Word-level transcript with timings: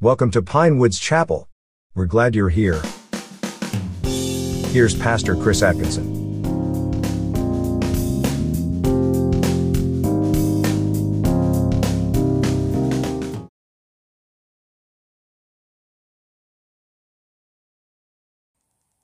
Welcome 0.00 0.30
to 0.30 0.42
Pinewoods 0.42 1.00
Chapel. 1.00 1.48
We're 1.92 2.06
glad 2.06 2.36
you're 2.36 2.50
here. 2.50 2.80
Here's 4.04 4.94
Pastor 4.94 5.34
Chris 5.34 5.60
Atkinson. 5.60 6.06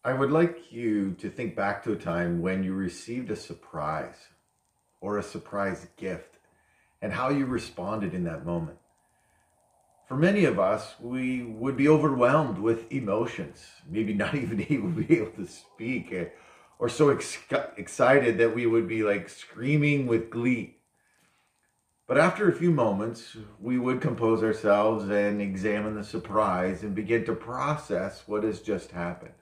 I 0.05 0.13
would 0.13 0.31
like 0.31 0.71
you 0.71 1.15
to 1.15 1.29
think 1.29 1.57
back 1.57 1.83
to 1.83 1.93
a 1.95 1.97
time 1.97 2.41
when 2.41 2.63
you 2.63 2.73
received 2.73 3.33
a 3.33 3.37
surprise 3.37 4.29
or 5.01 5.19
a 5.19 5.25
surprise 5.25 5.89
gift 5.97 6.39
and 7.03 7.13
how 7.13 7.31
you 7.31 7.47
responded 7.47 8.15
in 8.15 8.23
that 8.23 8.47
moment. 8.47 8.79
For 10.07 10.17
many 10.17 10.45
of 10.45 10.59
us, 10.59 10.95
we 11.01 11.43
would 11.43 11.77
be 11.79 11.89
overwhelmed 11.89 12.59
with 12.59 12.93
emotions, 12.93 13.65
maybe 13.89 14.13
not 14.13 14.35
even 14.35 14.61
able 14.61 14.93
to 14.93 15.03
be 15.03 15.19
able 15.19 15.33
to 15.33 15.47
speak, 15.47 16.13
eh, 16.13 16.27
or 16.79 16.89
so 16.89 17.09
ex- 17.09 17.39
excited 17.77 18.37
that 18.39 18.55
we 18.55 18.67
would 18.67 18.87
be 18.87 19.03
like 19.03 19.31
screaming 19.31 20.07
with 20.07 20.31
glee. 20.31 20.77
But 22.07 22.19
after 22.19 22.47
a 22.47 22.55
few 22.55 22.71
moments, 22.71 23.35
we 23.59 23.79
would 23.79 24.03
compose 24.03 24.43
ourselves 24.43 25.09
and 25.09 25.41
examine 25.41 25.95
the 25.95 26.05
surprise 26.05 26.83
and 26.83 26.95
begin 26.95 27.25
to 27.25 27.35
process 27.35 28.25
what 28.27 28.45
has 28.45 28.61
just 28.61 28.91
happened. 28.91 29.33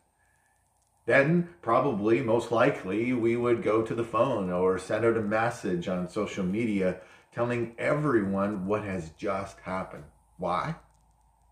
Then, 1.07 1.49
probably, 1.61 2.21
most 2.21 2.53
likely, 2.53 3.13
we 3.13 3.37
would 3.37 3.65
go 3.65 3.83
to 3.83 3.95
the 3.97 4.05
phone 4.05 4.49
or 4.49 4.79
send 4.79 5.05
out 5.05 5.17
a 5.17 5.23
message 5.23 5.89
on 5.89 6.09
social 6.09 6.45
media 6.45 7.01
telling 7.35 7.75
everyone 7.79 8.67
what 8.67 8.85
has 8.85 9.11
just 9.11 9.59
happened. 9.61 10.05
Why? 10.39 10.77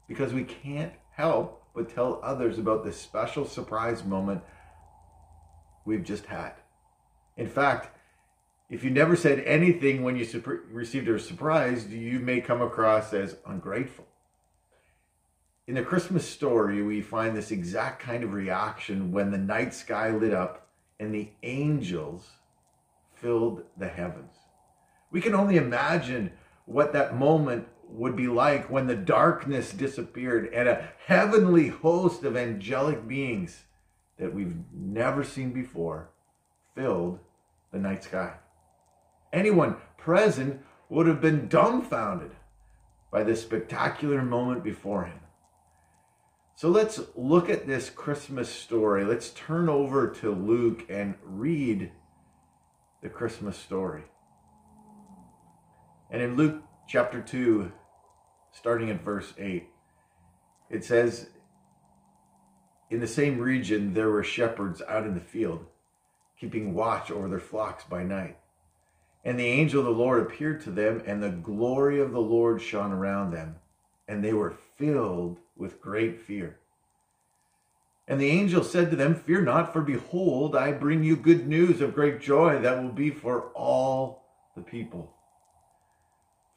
Because 0.08 0.32
we 0.32 0.44
can't 0.44 0.92
help 1.12 1.62
but 1.74 1.94
tell 1.94 2.20
others 2.22 2.58
about 2.58 2.84
this 2.84 3.00
special 3.00 3.44
surprise 3.44 4.04
moment 4.04 4.42
we've 5.84 6.04
just 6.04 6.26
had. 6.26 6.54
In 7.36 7.46
fact, 7.46 7.96
if 8.68 8.84
you 8.84 8.90
never 8.90 9.16
said 9.16 9.40
anything 9.40 10.02
when 10.02 10.16
you 10.16 10.26
received 10.70 11.08
a 11.08 11.18
surprise, 11.18 11.88
you 11.88 12.20
may 12.20 12.40
come 12.40 12.62
across 12.62 13.12
as 13.12 13.36
ungrateful. 13.46 14.06
In 15.66 15.74
the 15.74 15.82
Christmas 15.82 16.28
story, 16.28 16.82
we 16.82 17.00
find 17.00 17.36
this 17.36 17.50
exact 17.50 18.02
kind 18.02 18.24
of 18.24 18.32
reaction 18.32 19.12
when 19.12 19.30
the 19.30 19.38
night 19.38 19.74
sky 19.74 20.10
lit 20.10 20.34
up 20.34 20.68
and 20.98 21.14
the 21.14 21.30
angels 21.42 22.28
filled 23.14 23.64
the 23.76 23.88
heavens. 23.88 24.34
We 25.10 25.20
can 25.20 25.34
only 25.34 25.56
imagine 25.56 26.32
what 26.66 26.92
that 26.92 27.16
moment 27.16 27.66
would 27.92 28.16
be 28.16 28.28
like 28.28 28.70
when 28.70 28.86
the 28.86 28.94
darkness 28.96 29.72
disappeared 29.72 30.52
and 30.54 30.68
a 30.68 30.88
heavenly 31.06 31.68
host 31.68 32.24
of 32.24 32.36
angelic 32.36 33.06
beings 33.06 33.64
that 34.18 34.34
we've 34.34 34.56
never 34.72 35.24
seen 35.24 35.52
before 35.52 36.10
filled 36.74 37.18
the 37.72 37.78
night 37.78 38.04
sky. 38.04 38.34
Anyone 39.32 39.76
present 39.96 40.60
would 40.88 41.06
have 41.06 41.20
been 41.20 41.48
dumbfounded 41.48 42.32
by 43.10 43.22
this 43.22 43.42
spectacular 43.42 44.22
moment 44.22 44.62
before 44.62 45.04
him. 45.04 45.20
So 46.54 46.68
let's 46.68 47.00
look 47.16 47.48
at 47.48 47.66
this 47.66 47.88
Christmas 47.88 48.50
story. 48.50 49.04
Let's 49.04 49.30
turn 49.30 49.68
over 49.68 50.08
to 50.20 50.30
Luke 50.30 50.84
and 50.90 51.14
read 51.22 51.90
the 53.02 53.08
Christmas 53.08 53.56
story. 53.56 54.02
And 56.10 56.20
in 56.20 56.36
Luke 56.36 56.62
chapter 56.90 57.20
2, 57.20 57.70
starting 58.50 58.90
at 58.90 59.04
verse 59.04 59.32
8, 59.38 59.68
it 60.70 60.84
says, 60.84 61.28
In 62.90 62.98
the 62.98 63.06
same 63.06 63.38
region 63.38 63.94
there 63.94 64.10
were 64.10 64.24
shepherds 64.24 64.82
out 64.88 65.06
in 65.06 65.14
the 65.14 65.20
field, 65.20 65.66
keeping 66.36 66.74
watch 66.74 67.12
over 67.12 67.28
their 67.28 67.38
flocks 67.38 67.84
by 67.84 68.02
night. 68.02 68.38
And 69.24 69.38
the 69.38 69.46
angel 69.46 69.78
of 69.78 69.86
the 69.86 69.92
Lord 69.92 70.20
appeared 70.20 70.62
to 70.62 70.72
them, 70.72 71.00
and 71.06 71.22
the 71.22 71.30
glory 71.30 72.00
of 72.00 72.10
the 72.10 72.20
Lord 72.20 72.60
shone 72.60 72.90
around 72.90 73.30
them, 73.30 73.54
and 74.08 74.24
they 74.24 74.32
were 74.32 74.56
filled 74.76 75.38
with 75.56 75.80
great 75.80 76.20
fear. 76.20 76.58
And 78.08 78.20
the 78.20 78.30
angel 78.30 78.64
said 78.64 78.90
to 78.90 78.96
them, 78.96 79.14
Fear 79.14 79.42
not, 79.42 79.72
for 79.72 79.82
behold, 79.82 80.56
I 80.56 80.72
bring 80.72 81.04
you 81.04 81.14
good 81.14 81.46
news 81.46 81.80
of 81.80 81.94
great 81.94 82.20
joy 82.20 82.58
that 82.58 82.82
will 82.82 82.90
be 82.90 83.10
for 83.10 83.52
all 83.52 84.24
the 84.56 84.62
people. 84.62 85.14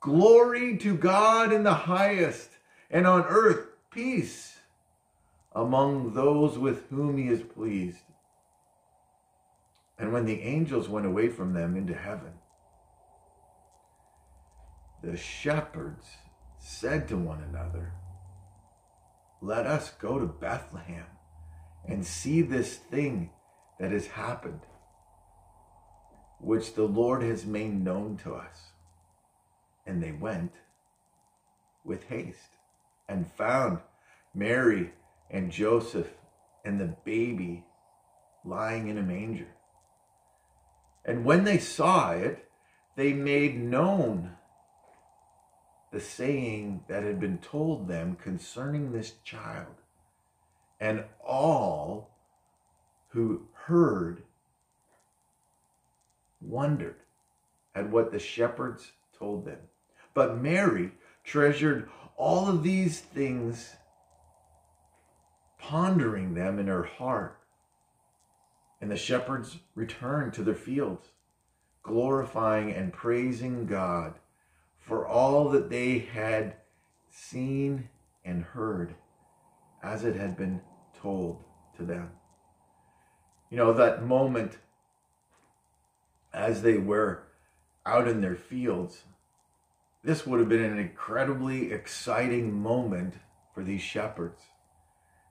Glory 0.00 0.78
to 0.78 0.96
God 0.96 1.52
in 1.52 1.62
the 1.62 1.74
highest, 1.74 2.50
and 2.90 3.06
on 3.06 3.24
earth 3.28 3.68
peace 3.90 4.58
among 5.52 6.14
those 6.14 6.58
with 6.58 6.88
whom 6.88 7.18
he 7.18 7.28
is 7.28 7.42
pleased. 7.42 7.98
And 9.98 10.12
when 10.12 10.24
the 10.24 10.40
angels 10.40 10.88
went 10.88 11.04
away 11.04 11.28
from 11.28 11.52
them 11.52 11.76
into 11.76 11.94
heaven, 11.94 12.32
the 15.02 15.16
shepherds 15.16 16.06
said 16.58 17.06
to 17.08 17.16
one 17.16 17.42
another, 17.42 17.92
Let 19.42 19.66
us 19.66 19.90
go 19.90 20.18
to 20.18 20.26
Bethlehem 20.26 21.06
and 21.86 22.06
see 22.06 22.40
this 22.40 22.76
thing 22.76 23.30
that 23.78 23.92
has 23.92 24.06
happened, 24.06 24.60
which 26.38 26.74
the 26.74 26.84
Lord 26.84 27.22
has 27.22 27.44
made 27.44 27.82
known 27.82 28.16
to 28.18 28.34
us. 28.34 28.69
And 29.90 30.00
they 30.00 30.12
went 30.12 30.52
with 31.84 32.04
haste 32.04 32.54
and 33.08 33.28
found 33.32 33.80
Mary 34.32 34.92
and 35.28 35.50
Joseph 35.50 36.06
and 36.64 36.80
the 36.80 36.94
baby 37.04 37.64
lying 38.44 38.86
in 38.86 38.98
a 38.98 39.02
manger. 39.02 39.48
And 41.04 41.24
when 41.24 41.42
they 41.42 41.58
saw 41.58 42.12
it, 42.12 42.48
they 42.94 43.12
made 43.12 43.58
known 43.58 44.36
the 45.90 45.98
saying 45.98 46.84
that 46.86 47.02
had 47.02 47.18
been 47.18 47.38
told 47.38 47.88
them 47.88 48.14
concerning 48.14 48.92
this 48.92 49.14
child. 49.24 49.74
And 50.78 51.02
all 51.18 52.10
who 53.08 53.48
heard 53.64 54.22
wondered 56.40 57.00
at 57.74 57.90
what 57.90 58.12
the 58.12 58.20
shepherds 58.20 58.92
told 59.18 59.44
them. 59.44 59.58
But 60.14 60.40
Mary 60.40 60.92
treasured 61.24 61.88
all 62.16 62.48
of 62.48 62.62
these 62.62 63.00
things, 63.00 63.76
pondering 65.58 66.34
them 66.34 66.58
in 66.58 66.66
her 66.66 66.84
heart. 66.84 67.38
And 68.80 68.90
the 68.90 68.96
shepherds 68.96 69.58
returned 69.74 70.32
to 70.34 70.42
their 70.42 70.54
fields, 70.54 71.08
glorifying 71.82 72.72
and 72.72 72.92
praising 72.92 73.66
God 73.66 74.14
for 74.78 75.06
all 75.06 75.50
that 75.50 75.70
they 75.70 75.98
had 75.98 76.56
seen 77.10 77.88
and 78.24 78.42
heard 78.42 78.94
as 79.82 80.04
it 80.04 80.16
had 80.16 80.36
been 80.36 80.60
told 81.00 81.44
to 81.76 81.84
them. 81.84 82.10
You 83.50 83.56
know, 83.56 83.72
that 83.72 84.04
moment 84.04 84.58
as 86.32 86.62
they 86.62 86.78
were 86.78 87.24
out 87.84 88.06
in 88.06 88.20
their 88.20 88.36
fields, 88.36 89.02
this 90.02 90.26
would 90.26 90.40
have 90.40 90.48
been 90.48 90.64
an 90.64 90.78
incredibly 90.78 91.72
exciting 91.72 92.52
moment 92.52 93.14
for 93.54 93.62
these 93.62 93.82
shepherds. 93.82 94.40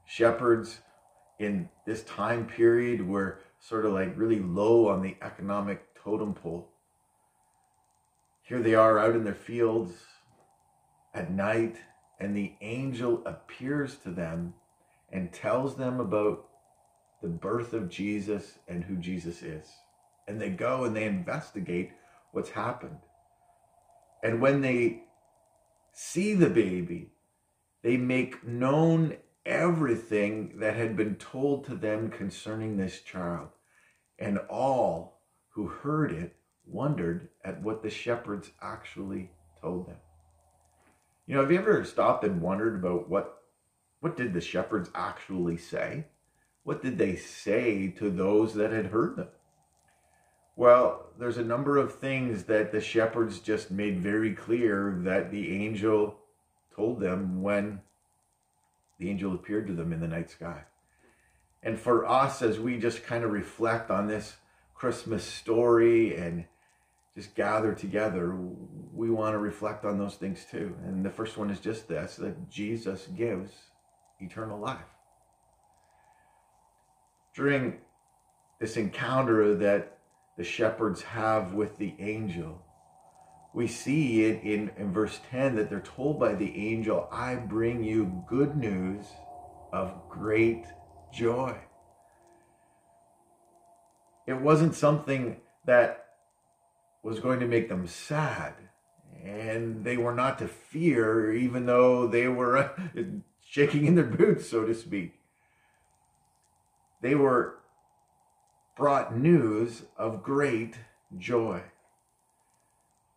Shepherds 0.06 0.80
in 1.40 1.70
this 1.86 2.04
time 2.04 2.46
period 2.46 3.08
were 3.08 3.40
sort 3.60 3.86
of 3.86 3.94
like 3.94 4.18
really 4.18 4.40
low 4.40 4.88
on 4.90 5.02
the 5.02 5.16
economic 5.22 5.96
totem 5.96 6.34
pole. 6.34 6.70
Here 8.44 8.62
they 8.62 8.76
are 8.76 9.00
out 9.00 9.16
in 9.16 9.24
their 9.24 9.34
fields 9.34 9.94
at 11.14 11.32
night, 11.32 11.78
and 12.20 12.36
the 12.36 12.54
angel 12.62 13.24
appears 13.26 13.96
to 13.98 14.10
them 14.10 14.54
and 15.12 15.32
tells 15.32 15.76
them 15.76 16.00
about 16.00 16.48
the 17.22 17.28
birth 17.28 17.74
of 17.74 17.90
Jesus 17.90 18.60
and 18.68 18.84
who 18.84 18.96
Jesus 18.96 19.42
is. 19.42 19.68
And 20.28 20.40
they 20.40 20.50
go 20.50 20.84
and 20.84 20.96
they 20.96 21.06
investigate 21.06 21.92
what's 22.32 22.52
happened. 22.52 23.00
And 24.24 24.42
when 24.42 24.62
they 24.62 25.04
see 25.94 26.34
the 26.34 26.50
baby, 26.50 27.12
they 27.84 27.98
make 27.98 28.46
known 28.46 29.18
everything 29.46 30.60
that 30.60 30.76
had 30.76 30.96
been 30.96 31.16
told 31.16 31.66
to 31.66 31.76
them 31.76 32.10
concerning 32.10 32.78
this 32.78 33.02
child. 33.02 33.50
And 34.18 34.40
all 34.50 35.22
who 35.50 35.68
heard 35.68 36.12
it 36.12 36.36
wondered 36.66 37.30
at 37.44 37.62
what 37.62 37.82
the 37.82 37.90
shepherds 37.90 38.52
actually 38.62 39.32
told 39.62 39.88
them. 39.88 39.98
You 41.26 41.36
know, 41.36 41.42
have 41.42 41.52
you 41.52 41.60
ever 41.60 41.84
stopped 41.86 42.24
and 42.24 42.42
wondered 42.42 42.76
about 42.76 43.10
what 43.10 43.36
what 44.02 44.16
did 44.16 44.34
the 44.34 44.42
shepherds 44.42 44.90
actually 44.96 45.58
say? 45.58 46.06
What 46.64 46.82
did 46.82 46.98
they 46.98 47.16
say 47.16 47.90
to 47.98 48.10
those 48.10 48.54
that 48.54 48.72
had 48.72 48.88
heard 48.88 49.18
them? 49.18 49.28
Well, 50.60 51.06
there's 51.18 51.38
a 51.38 51.42
number 51.42 51.78
of 51.78 51.96
things 51.96 52.44
that 52.44 52.74
the 52.74 52.82
shepherds 52.82 53.40
just 53.40 53.72
made 53.72 54.02
very 54.02 54.34
clear 54.34 54.94
that 55.06 55.32
the 55.32 55.56
angel 55.56 56.18
told 56.76 57.00
them 57.00 57.42
when 57.42 57.80
the 58.98 59.10
angel 59.10 59.34
appeared 59.34 59.68
to 59.68 59.74
them 59.74 59.94
in 59.94 60.02
the 60.02 60.08
night 60.10 60.30
sky. 60.30 60.64
And 61.64 61.80
for 61.80 62.06
us, 62.06 62.42
as 62.42 62.60
we 62.60 62.78
just 62.78 63.06
kind 63.06 63.24
of 63.24 63.32
reflect 63.32 63.90
on 63.90 64.08
this 64.08 64.36
Christmas 64.76 65.24
story 65.24 66.18
and 66.18 66.44
just 67.16 67.36
gather 67.36 67.74
together, 67.74 68.36
we 68.94 69.10
want 69.10 69.36
to 69.36 69.40
reflect 69.40 69.86
on 69.86 69.98
those 69.98 70.16
things 70.16 70.46
too. 70.52 70.76
And 70.84 71.06
the 71.06 71.10
first 71.10 71.38
one 71.38 71.50
is 71.50 71.62
just 71.62 71.88
this 71.88 72.18
that 72.18 72.50
Jesus 72.50 73.08
gives 73.16 73.54
eternal 74.20 74.60
life. 74.60 74.92
During 77.34 77.78
this 78.60 78.76
encounter 78.76 79.56
that 79.56 79.99
the 80.40 80.46
shepherds 80.46 81.02
have 81.02 81.54
with 81.54 81.78
the 81.80 81.94
angel, 82.00 82.62
we 83.54 83.68
see 83.68 84.24
in, 84.24 84.40
in, 84.40 84.72
in 84.78 84.94
verse 84.94 85.20
10 85.32 85.58
that 85.58 85.70
they're 85.70 85.82
told 85.82 86.18
by 86.18 86.34
the 86.34 86.56
angel, 86.56 87.10
I 87.12 87.36
bring 87.36 87.84
you 87.84 88.24
good 88.26 88.56
news 88.56 89.06
of 89.74 89.92
great 90.08 90.64
joy. 91.12 91.58
It 94.28 94.40
wasn't 94.40 94.76
something 94.76 95.42
that 95.66 96.06
was 97.04 97.20
going 97.20 97.42
to 97.42 97.46
make 97.46 97.68
them 97.68 97.86
sad. 97.86 98.54
And 99.22 99.84
they 99.84 99.98
were 99.98 100.16
not 100.16 100.40
to 100.40 100.48
fear, 100.48 101.34
even 101.34 101.66
though 101.66 102.08
they 102.08 102.30
were 102.30 102.72
shaking 103.46 103.88
in 103.88 103.96
their 103.96 104.06
boots, 104.06 104.50
so 104.50 104.64
to 104.66 104.74
speak. 104.74 105.16
They 107.02 107.16
were 107.16 107.60
brought 108.80 109.16
news 109.16 109.84
of 109.98 110.24
great 110.24 110.76
joy. 111.18 111.62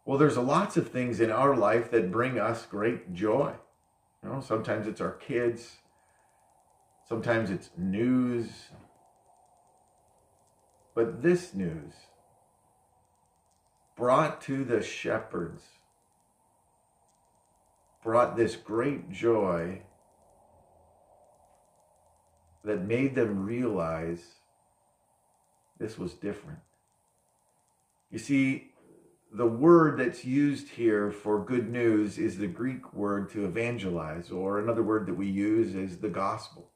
Well, 0.04 0.18
there's 0.18 0.36
lots 0.36 0.76
of 0.76 0.88
things 0.88 1.20
in 1.20 1.30
our 1.30 1.56
life 1.56 1.90
that 1.92 2.12
bring 2.12 2.38
us 2.38 2.66
great 2.66 3.14
joy. 3.14 3.54
You 4.22 4.28
know, 4.28 4.40
sometimes 4.40 4.86
it's 4.86 5.00
our 5.00 5.12
kids, 5.12 5.76
sometimes 7.08 7.50
it's 7.50 7.70
news. 7.78 8.48
But 10.94 11.22
this 11.22 11.54
news 11.54 11.94
brought 13.96 14.42
to 14.42 14.64
the 14.64 14.82
shepherds 14.82 15.62
brought 18.02 18.36
this 18.36 18.56
great 18.56 19.10
joy 19.10 19.80
that 22.64 22.82
made 22.82 23.14
them 23.14 23.46
realize 23.46 24.41
this 25.82 25.98
was 25.98 26.14
different. 26.14 26.60
You 28.10 28.18
see, 28.18 28.72
the 29.32 29.46
word 29.46 29.98
that's 29.98 30.24
used 30.24 30.68
here 30.68 31.10
for 31.10 31.44
good 31.44 31.70
news 31.70 32.18
is 32.18 32.38
the 32.38 32.46
Greek 32.46 32.92
word 32.92 33.30
to 33.30 33.44
evangelize, 33.44 34.30
or 34.30 34.58
another 34.58 34.82
word 34.82 35.06
that 35.06 35.16
we 35.16 35.26
use 35.26 35.74
is 35.74 35.98
the 35.98 36.08
gospel. 36.08 36.70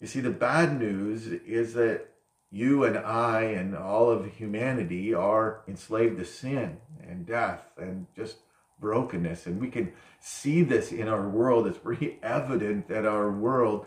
You 0.00 0.06
see, 0.06 0.20
the 0.20 0.30
bad 0.30 0.78
news 0.78 1.26
is 1.26 1.74
that 1.74 2.08
you 2.50 2.84
and 2.84 2.98
I 2.98 3.42
and 3.42 3.76
all 3.76 4.10
of 4.10 4.26
humanity 4.26 5.14
are 5.14 5.62
enslaved 5.68 6.18
to 6.18 6.24
sin 6.24 6.78
and 7.06 7.24
death 7.24 7.62
and 7.78 8.06
just 8.16 8.38
brokenness. 8.80 9.46
And 9.46 9.60
we 9.60 9.68
can 9.68 9.92
see 10.20 10.62
this 10.62 10.92
in 10.92 11.08
our 11.08 11.28
world. 11.28 11.66
It's 11.66 11.78
pretty 11.78 12.18
evident 12.22 12.88
that 12.88 13.06
our 13.06 13.30
world 13.30 13.86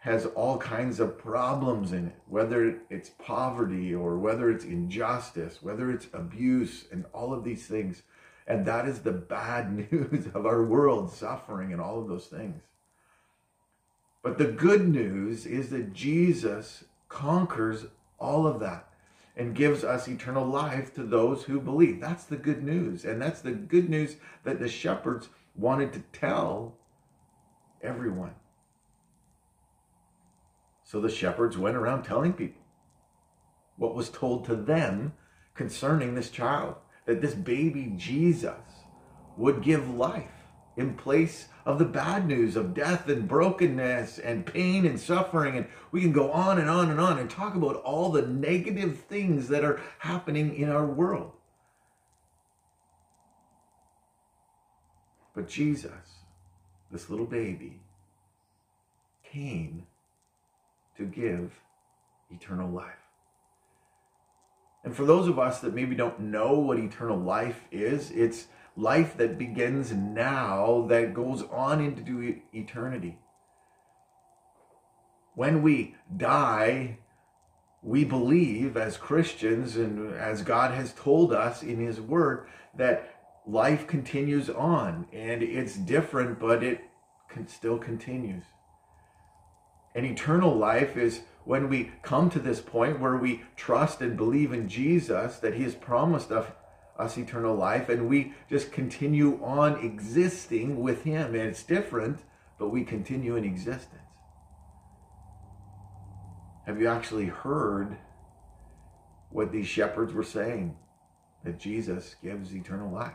has 0.00 0.24
all 0.26 0.56
kinds 0.56 0.98
of 0.98 1.18
problems 1.18 1.92
in 1.92 2.06
it, 2.06 2.16
whether 2.26 2.78
it's 2.88 3.10
poverty 3.10 3.94
or 3.94 4.18
whether 4.18 4.50
it's 4.50 4.64
injustice, 4.64 5.62
whether 5.62 5.90
it's 5.90 6.06
abuse, 6.14 6.86
and 6.90 7.04
all 7.12 7.34
of 7.34 7.44
these 7.44 7.66
things. 7.66 8.02
And 8.46 8.64
that 8.64 8.88
is 8.88 9.00
the 9.00 9.12
bad 9.12 9.72
news 9.92 10.26
of 10.34 10.46
our 10.46 10.64
world, 10.64 11.12
suffering 11.12 11.72
and 11.72 11.82
all 11.82 12.00
of 12.00 12.08
those 12.08 12.26
things. 12.26 12.62
But 14.22 14.38
the 14.38 14.46
good 14.46 14.88
news 14.88 15.44
is 15.44 15.68
that 15.68 15.92
Jesus 15.92 16.84
conquers 17.10 17.86
all 18.18 18.46
of 18.46 18.58
that 18.60 18.88
and 19.36 19.54
gives 19.54 19.84
us 19.84 20.08
eternal 20.08 20.46
life 20.46 20.94
to 20.94 21.02
those 21.02 21.44
who 21.44 21.60
believe. 21.60 22.00
That's 22.00 22.24
the 22.24 22.36
good 22.36 22.62
news. 22.62 23.04
And 23.04 23.20
that's 23.20 23.42
the 23.42 23.52
good 23.52 23.90
news 23.90 24.16
that 24.44 24.60
the 24.60 24.68
shepherds 24.68 25.28
wanted 25.54 25.92
to 25.92 26.00
tell 26.12 26.74
everyone. 27.82 28.34
So 30.90 31.00
the 31.00 31.08
shepherds 31.08 31.56
went 31.56 31.76
around 31.76 32.02
telling 32.02 32.32
people 32.32 32.62
what 33.76 33.94
was 33.94 34.10
told 34.10 34.44
to 34.46 34.56
them 34.56 35.12
concerning 35.54 36.16
this 36.16 36.30
child 36.30 36.74
that 37.06 37.20
this 37.20 37.32
baby 37.32 37.92
Jesus 37.96 38.58
would 39.36 39.62
give 39.62 39.88
life 39.88 40.48
in 40.76 40.94
place 40.94 41.46
of 41.64 41.78
the 41.78 41.84
bad 41.84 42.26
news 42.26 42.56
of 42.56 42.74
death 42.74 43.08
and 43.08 43.28
brokenness 43.28 44.18
and 44.18 44.44
pain 44.44 44.84
and 44.84 44.98
suffering. 44.98 45.56
And 45.56 45.68
we 45.92 46.00
can 46.00 46.10
go 46.10 46.32
on 46.32 46.58
and 46.58 46.68
on 46.68 46.90
and 46.90 46.98
on 46.98 47.20
and 47.20 47.30
talk 47.30 47.54
about 47.54 47.76
all 47.82 48.10
the 48.10 48.26
negative 48.26 48.98
things 49.02 49.46
that 49.46 49.62
are 49.62 49.80
happening 50.00 50.56
in 50.56 50.70
our 50.70 50.86
world. 50.86 51.30
But 55.36 55.48
Jesus, 55.48 55.92
this 56.90 57.08
little 57.08 57.26
baby, 57.26 57.78
came 59.22 59.86
to 61.00 61.06
give 61.06 61.60
eternal 62.30 62.70
life. 62.70 62.94
And 64.84 64.94
for 64.94 65.04
those 65.04 65.28
of 65.28 65.38
us 65.38 65.60
that 65.60 65.74
maybe 65.74 65.94
don't 65.94 66.20
know 66.20 66.58
what 66.58 66.78
eternal 66.78 67.18
life 67.18 67.64
is, 67.70 68.10
it's 68.12 68.46
life 68.76 69.16
that 69.16 69.38
begins 69.38 69.92
now 69.92 70.86
that 70.88 71.12
goes 71.12 71.42
on 71.50 71.80
into 71.80 72.40
eternity. 72.54 73.18
When 75.34 75.62
we 75.62 75.96
die, 76.14 76.98
we 77.82 78.04
believe 78.04 78.76
as 78.76 78.96
Christians 78.96 79.76
and 79.76 80.14
as 80.14 80.42
God 80.42 80.72
has 80.72 80.92
told 80.92 81.32
us 81.32 81.62
in 81.62 81.78
His 81.78 82.00
Word 82.00 82.46
that 82.74 83.16
life 83.46 83.86
continues 83.86 84.48
on 84.50 85.06
and 85.12 85.42
it's 85.42 85.76
different, 85.76 86.38
but 86.38 86.62
it 86.62 86.82
can 87.28 87.48
still 87.48 87.78
continues. 87.78 88.44
And 89.94 90.06
eternal 90.06 90.54
life 90.54 90.96
is 90.96 91.22
when 91.44 91.68
we 91.68 91.92
come 92.02 92.30
to 92.30 92.38
this 92.38 92.60
point 92.60 93.00
where 93.00 93.16
we 93.16 93.42
trust 93.56 94.00
and 94.00 94.16
believe 94.16 94.52
in 94.52 94.68
Jesus 94.68 95.38
that 95.38 95.54
he 95.54 95.64
has 95.64 95.74
promised 95.74 96.30
us, 96.30 96.46
us 96.98 97.18
eternal 97.18 97.54
life 97.54 97.88
and 97.88 98.08
we 98.08 98.34
just 98.48 98.70
continue 98.72 99.42
on 99.42 99.84
existing 99.84 100.80
with 100.80 101.02
him. 101.04 101.34
And 101.34 101.48
it's 101.48 101.62
different, 101.62 102.20
but 102.58 102.68
we 102.68 102.84
continue 102.84 103.36
in 103.36 103.44
existence. 103.44 103.96
Have 106.66 106.80
you 106.80 106.86
actually 106.86 107.26
heard 107.26 107.96
what 109.30 109.50
these 109.50 109.66
shepherds 109.66 110.12
were 110.12 110.22
saying? 110.22 110.76
That 111.42 111.58
Jesus 111.58 112.16
gives 112.22 112.54
eternal 112.54 112.92
life. 112.92 113.14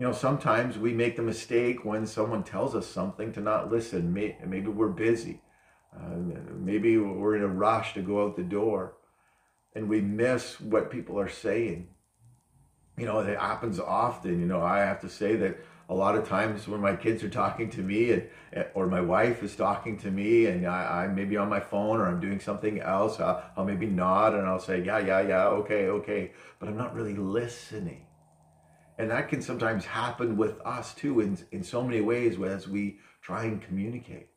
You 0.00 0.06
know, 0.06 0.12
sometimes 0.14 0.78
we 0.78 0.94
make 0.94 1.16
the 1.16 1.22
mistake 1.22 1.84
when 1.84 2.06
someone 2.06 2.42
tells 2.42 2.74
us 2.74 2.86
something 2.86 3.34
to 3.34 3.40
not 3.42 3.70
listen. 3.70 4.14
Maybe 4.14 4.66
we're 4.66 4.88
busy. 4.88 5.42
Uh, 5.94 6.16
maybe 6.54 6.96
we're 6.96 7.36
in 7.36 7.42
a 7.42 7.46
rush 7.46 7.92
to 7.94 8.00
go 8.00 8.24
out 8.24 8.34
the 8.34 8.42
door 8.42 8.94
and 9.74 9.90
we 9.90 10.00
miss 10.00 10.58
what 10.58 10.90
people 10.90 11.20
are 11.20 11.28
saying. 11.28 11.88
You 12.96 13.04
know, 13.04 13.18
it 13.18 13.38
happens 13.38 13.78
often. 13.78 14.40
You 14.40 14.46
know, 14.46 14.62
I 14.62 14.78
have 14.78 15.02
to 15.02 15.08
say 15.10 15.36
that 15.36 15.58
a 15.90 15.94
lot 15.94 16.16
of 16.16 16.26
times 16.26 16.66
when 16.66 16.80
my 16.80 16.96
kids 16.96 17.22
are 17.22 17.28
talking 17.28 17.68
to 17.68 17.82
me 17.82 18.12
and 18.12 18.26
or 18.72 18.86
my 18.86 19.02
wife 19.02 19.42
is 19.42 19.54
talking 19.54 19.98
to 19.98 20.10
me 20.10 20.46
and 20.46 20.66
I, 20.66 21.04
am 21.04 21.14
maybe 21.14 21.36
on 21.36 21.50
my 21.50 21.60
phone 21.60 22.00
or 22.00 22.06
I'm 22.06 22.20
doing 22.20 22.40
something 22.40 22.80
else, 22.80 23.20
I'll, 23.20 23.42
I'll 23.54 23.66
maybe 23.66 23.84
nod 23.84 24.32
and 24.32 24.46
I'll 24.46 24.60
say, 24.60 24.82
yeah, 24.82 25.00
yeah, 25.00 25.20
yeah, 25.20 25.46
okay, 25.48 25.88
okay. 25.88 26.32
But 26.58 26.70
I'm 26.70 26.78
not 26.78 26.94
really 26.94 27.16
listening. 27.16 28.06
And 29.00 29.10
that 29.10 29.30
can 29.30 29.40
sometimes 29.40 29.86
happen 29.86 30.36
with 30.36 30.60
us 30.60 30.92
too 30.92 31.20
in, 31.20 31.38
in 31.52 31.64
so 31.64 31.82
many 31.82 32.02
ways 32.02 32.38
as 32.38 32.68
we 32.68 32.98
try 33.22 33.44
and 33.44 33.62
communicate. 33.62 34.28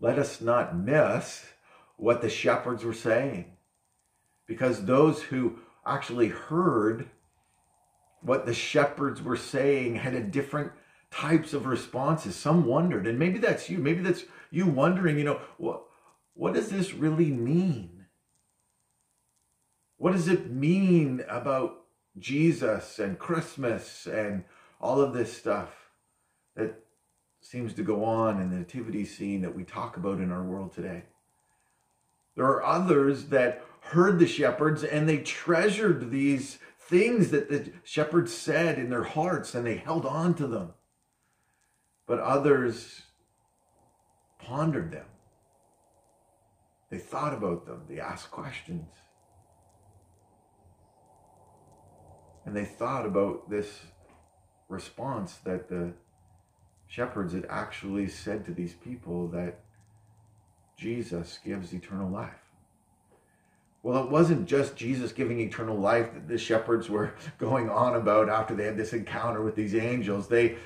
Let 0.00 0.18
us 0.18 0.40
not 0.40 0.76
miss 0.76 1.46
what 1.98 2.20
the 2.20 2.28
shepherds 2.28 2.84
were 2.84 2.92
saying. 2.92 3.52
Because 4.46 4.84
those 4.84 5.22
who 5.22 5.60
actually 5.86 6.30
heard 6.30 7.08
what 8.22 8.44
the 8.44 8.52
shepherds 8.52 9.22
were 9.22 9.36
saying 9.36 9.94
had 9.94 10.14
a 10.14 10.20
different 10.20 10.72
types 11.12 11.52
of 11.54 11.66
responses. 11.66 12.34
Some 12.34 12.64
wondered, 12.64 13.06
and 13.06 13.20
maybe 13.20 13.38
that's 13.38 13.70
you. 13.70 13.78
Maybe 13.78 14.02
that's 14.02 14.24
you 14.50 14.66
wondering, 14.66 15.16
you 15.16 15.24
know, 15.24 15.40
what, 15.58 15.84
what 16.34 16.54
does 16.54 16.70
this 16.70 16.92
really 16.92 17.30
mean? 17.30 18.06
What 19.96 20.10
does 20.10 20.26
it 20.26 20.50
mean 20.50 21.24
about 21.28 21.85
Jesus 22.18 22.98
and 22.98 23.18
Christmas 23.18 24.06
and 24.06 24.44
all 24.80 25.00
of 25.00 25.12
this 25.12 25.36
stuff 25.36 25.90
that 26.54 26.82
seems 27.40 27.74
to 27.74 27.82
go 27.82 28.04
on 28.04 28.40
in 28.40 28.50
the 28.50 28.56
nativity 28.56 29.04
scene 29.04 29.42
that 29.42 29.54
we 29.54 29.64
talk 29.64 29.96
about 29.96 30.18
in 30.18 30.32
our 30.32 30.42
world 30.42 30.72
today? 30.72 31.04
There 32.34 32.46
are 32.46 32.64
others 32.64 33.26
that 33.26 33.64
heard 33.80 34.18
the 34.18 34.26
shepherds 34.26 34.84
and 34.84 35.08
they 35.08 35.18
treasured 35.18 36.10
these 36.10 36.58
things 36.78 37.30
that 37.30 37.48
the 37.48 37.72
shepherds 37.82 38.32
said 38.32 38.78
in 38.78 38.90
their 38.90 39.04
hearts 39.04 39.54
and 39.54 39.66
they 39.66 39.76
held 39.76 40.06
on 40.06 40.34
to 40.34 40.46
them. 40.46 40.74
But 42.06 42.20
others 42.20 43.02
pondered 44.38 44.92
them. 44.92 45.06
They 46.90 46.98
thought 46.98 47.34
about 47.34 47.66
them. 47.66 47.84
They 47.88 47.98
asked 47.98 48.30
questions. 48.30 48.86
And 52.46 52.56
they 52.56 52.64
thought 52.64 53.04
about 53.04 53.50
this 53.50 53.80
response 54.68 55.34
that 55.44 55.68
the 55.68 55.92
shepherds 56.86 57.34
had 57.34 57.46
actually 57.50 58.08
said 58.08 58.44
to 58.46 58.54
these 58.54 58.74
people 58.74 59.28
that 59.28 59.58
Jesus 60.76 61.38
gives 61.44 61.72
eternal 61.72 62.08
life. 62.08 62.46
Well, 63.82 64.02
it 64.04 64.10
wasn't 64.10 64.48
just 64.48 64.76
Jesus 64.76 65.12
giving 65.12 65.40
eternal 65.40 65.76
life 65.76 66.12
that 66.14 66.28
the 66.28 66.38
shepherds 66.38 66.88
were 66.88 67.14
going 67.38 67.68
on 67.68 67.94
about 67.94 68.28
after 68.28 68.54
they 68.54 68.64
had 68.64 68.76
this 68.76 68.92
encounter 68.92 69.42
with 69.42 69.56
these 69.56 69.74
angels. 69.74 70.28
They 70.28 70.56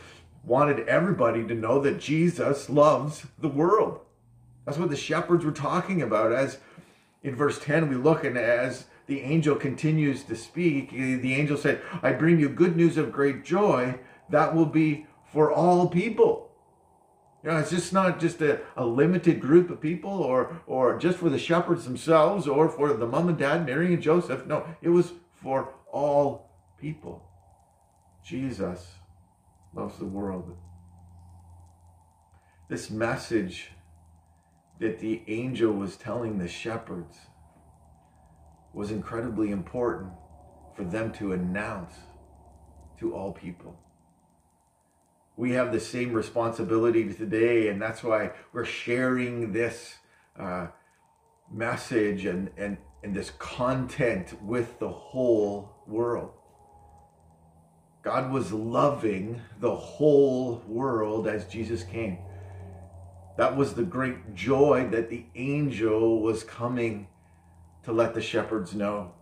wanted 0.44 0.88
everybody 0.88 1.46
to 1.46 1.54
know 1.54 1.80
that 1.80 2.00
Jesus 2.00 2.70
loves 2.70 3.26
the 3.38 3.48
world. 3.48 4.00
That's 4.64 4.78
what 4.78 4.90
the 4.90 4.96
shepherds 4.96 5.44
were 5.44 5.52
talking 5.52 6.02
about. 6.02 6.32
As 6.32 6.58
in 7.22 7.34
verse 7.34 7.58
10, 7.58 7.88
we 7.88 7.96
look 7.96 8.24
and 8.24 8.38
as 8.38 8.86
the 9.10 9.22
angel 9.22 9.56
continues 9.56 10.22
to 10.22 10.36
speak, 10.36 10.92
the 10.92 11.34
angel 11.34 11.56
said, 11.56 11.82
I 12.00 12.12
bring 12.12 12.38
you 12.38 12.48
good 12.48 12.76
news 12.76 12.96
of 12.96 13.10
great 13.10 13.44
joy 13.44 13.98
that 14.28 14.54
will 14.54 14.66
be 14.66 15.08
for 15.32 15.50
all 15.50 15.88
people. 15.88 16.52
You 17.42 17.50
know, 17.50 17.56
it's 17.56 17.70
just 17.70 17.92
not 17.92 18.20
just 18.20 18.40
a, 18.40 18.60
a 18.76 18.86
limited 18.86 19.40
group 19.40 19.68
of 19.68 19.80
people 19.80 20.12
or 20.12 20.62
or 20.68 20.96
just 20.96 21.18
for 21.18 21.28
the 21.28 21.40
shepherds 21.40 21.84
themselves 21.84 22.46
or 22.46 22.68
for 22.68 22.92
the 22.92 23.06
mom 23.06 23.28
and 23.28 23.36
dad, 23.36 23.66
Mary 23.66 23.92
and 23.92 24.00
Joseph. 24.00 24.46
No, 24.46 24.64
it 24.80 24.90
was 24.90 25.12
for 25.42 25.74
all 25.90 26.52
people. 26.78 27.28
Jesus 28.24 28.92
loves 29.74 29.98
the 29.98 30.04
world. 30.04 30.56
This 32.68 32.90
message 32.90 33.72
that 34.78 35.00
the 35.00 35.22
angel 35.26 35.72
was 35.72 35.96
telling 35.96 36.38
the 36.38 36.46
shepherds 36.46 37.18
was 38.72 38.90
incredibly 38.90 39.50
important 39.50 40.12
for 40.76 40.84
them 40.84 41.12
to 41.12 41.32
announce 41.32 41.94
to 42.98 43.14
all 43.14 43.32
people. 43.32 43.78
We 45.36 45.52
have 45.52 45.72
the 45.72 45.80
same 45.80 46.12
responsibility 46.12 47.12
today, 47.12 47.68
and 47.68 47.80
that's 47.80 48.02
why 48.02 48.32
we're 48.52 48.64
sharing 48.64 49.52
this 49.52 49.96
uh, 50.38 50.68
message 51.50 52.26
and, 52.26 52.50
and, 52.56 52.76
and 53.02 53.14
this 53.14 53.30
content 53.38 54.40
with 54.42 54.78
the 54.78 54.88
whole 54.88 55.72
world. 55.86 56.32
God 58.02 58.30
was 58.30 58.52
loving 58.52 59.40
the 59.58 59.74
whole 59.74 60.62
world 60.66 61.26
as 61.26 61.44
Jesus 61.46 61.84
came. 61.84 62.18
That 63.36 63.56
was 63.56 63.74
the 63.74 63.82
great 63.82 64.34
joy 64.34 64.88
that 64.90 65.10
the 65.10 65.24
angel 65.34 66.20
was 66.20 66.44
coming 66.44 67.08
to 67.84 67.92
let 67.92 68.14
the 68.14 68.20
shepherds 68.20 68.74
know. 68.74 69.12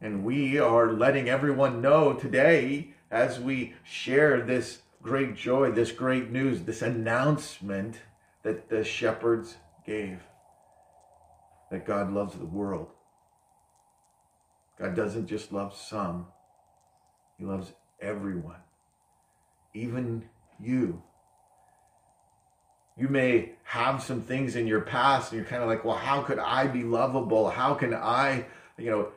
And 0.00 0.24
we 0.24 0.58
are 0.58 0.92
letting 0.92 1.28
everyone 1.28 1.80
know 1.80 2.12
today 2.14 2.94
as 3.10 3.40
we 3.40 3.74
share 3.82 4.40
this 4.42 4.80
great 5.02 5.34
joy, 5.34 5.70
this 5.70 5.92
great 5.92 6.30
news, 6.30 6.62
this 6.62 6.82
announcement 6.82 8.00
that 8.42 8.68
the 8.68 8.84
shepherds 8.84 9.56
gave 9.84 10.20
that 11.70 11.86
God 11.86 12.12
loves 12.12 12.34
the 12.38 12.46
world. 12.46 12.88
God 14.78 14.94
doesn't 14.94 15.26
just 15.26 15.52
love 15.52 15.74
some, 15.74 16.26
he 17.38 17.44
loves 17.44 17.72
everyone, 18.00 18.60
even 19.74 20.28
you. 20.60 21.02
You 22.96 23.08
may 23.08 23.52
have 23.64 24.02
some 24.02 24.22
things 24.22 24.56
in 24.56 24.66
your 24.66 24.80
past 24.80 25.30
and 25.30 25.40
you're 25.40 25.48
kind 25.48 25.62
of 25.62 25.68
like, 25.68 25.84
well, 25.84 25.96
how 25.96 26.22
could 26.22 26.38
I 26.38 26.66
be 26.66 26.82
lovable? 26.82 27.50
How 27.50 27.74
can 27.74 27.92
I, 27.92 28.46
you 28.78 28.90
know, 28.90 29.08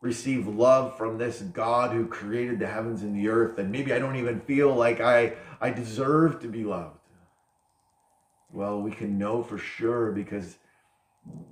receive 0.00 0.46
love 0.46 0.96
from 0.96 1.18
this 1.18 1.42
God 1.42 1.92
who 1.92 2.06
created 2.06 2.58
the 2.58 2.66
heavens 2.66 3.02
and 3.02 3.14
the 3.14 3.28
earth? 3.28 3.58
And 3.58 3.70
maybe 3.70 3.92
I 3.92 3.98
don't 3.98 4.16
even 4.16 4.40
feel 4.40 4.74
like 4.74 5.00
I, 5.00 5.34
I 5.60 5.70
deserve 5.70 6.40
to 6.40 6.48
be 6.48 6.64
loved. 6.64 6.96
Well, 8.52 8.80
we 8.80 8.90
can 8.90 9.18
know 9.18 9.42
for 9.42 9.58
sure 9.58 10.12
because 10.12 10.56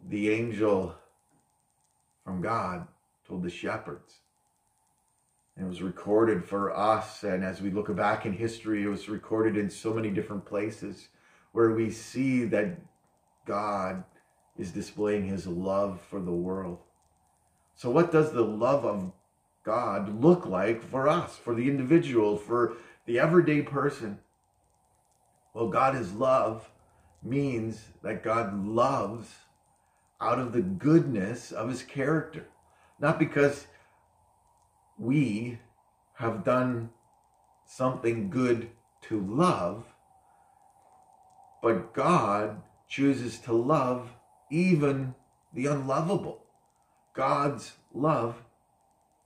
the 0.09 0.31
angel 0.31 0.97
from 2.25 2.41
God 2.41 2.87
told 3.27 3.43
the 3.43 3.51
shepherds 3.51 4.21
it 5.61 5.65
was 5.65 5.83
recorded 5.83 6.45
for 6.45 6.75
us. 6.75 7.25
And 7.25 7.45
as 7.45 7.61
we 7.61 7.71
look 7.71 7.95
back 7.95 8.27
in 8.27 8.33
history, 8.33 8.85
it 8.85 8.89
was 8.89 9.09
recorded 9.09 9.57
in 9.57 9.69
so 9.69 9.93
many 9.93 10.09
different 10.09 10.45
places 10.45 11.09
where 11.59 11.73
we 11.73 11.91
see 11.91 12.45
that 12.45 12.79
God 13.45 14.05
is 14.57 14.71
displaying 14.71 15.27
his 15.27 15.45
love 15.45 16.01
for 16.09 16.21
the 16.21 16.31
world. 16.31 16.79
So, 17.75 17.91
what 17.91 18.13
does 18.13 18.31
the 18.31 18.45
love 18.45 18.85
of 18.85 19.11
God 19.65 20.23
look 20.23 20.47
like 20.47 20.81
for 20.81 21.09
us, 21.09 21.37
for 21.37 21.57
the 21.57 21.69
individual, 21.69 22.37
for 22.37 22.77
the 23.07 23.19
everyday 23.19 23.63
person? 23.63 24.21
Well, 25.53 25.67
God 25.67 25.97
is 25.97 26.13
love 26.13 26.71
means 27.25 27.87
that 28.05 28.23
God 28.23 28.65
loves 28.65 29.29
out 30.21 30.39
of 30.39 30.53
the 30.53 30.63
goodness 30.63 31.51
of 31.51 31.71
his 31.71 31.83
character, 31.83 32.47
not 33.01 33.19
because 33.19 33.67
we 34.97 35.59
have 36.19 36.45
done 36.45 36.91
something 37.67 38.31
good 38.31 38.71
to 39.09 39.21
love, 39.21 39.87
but 41.63 41.93
God 41.93 42.63
chooses 42.89 43.39
to 43.41 43.53
love 43.53 44.11
even 44.51 45.15
the 45.53 45.67
unlovable. 45.67 46.45
God's 47.15 47.75
love 47.93 48.43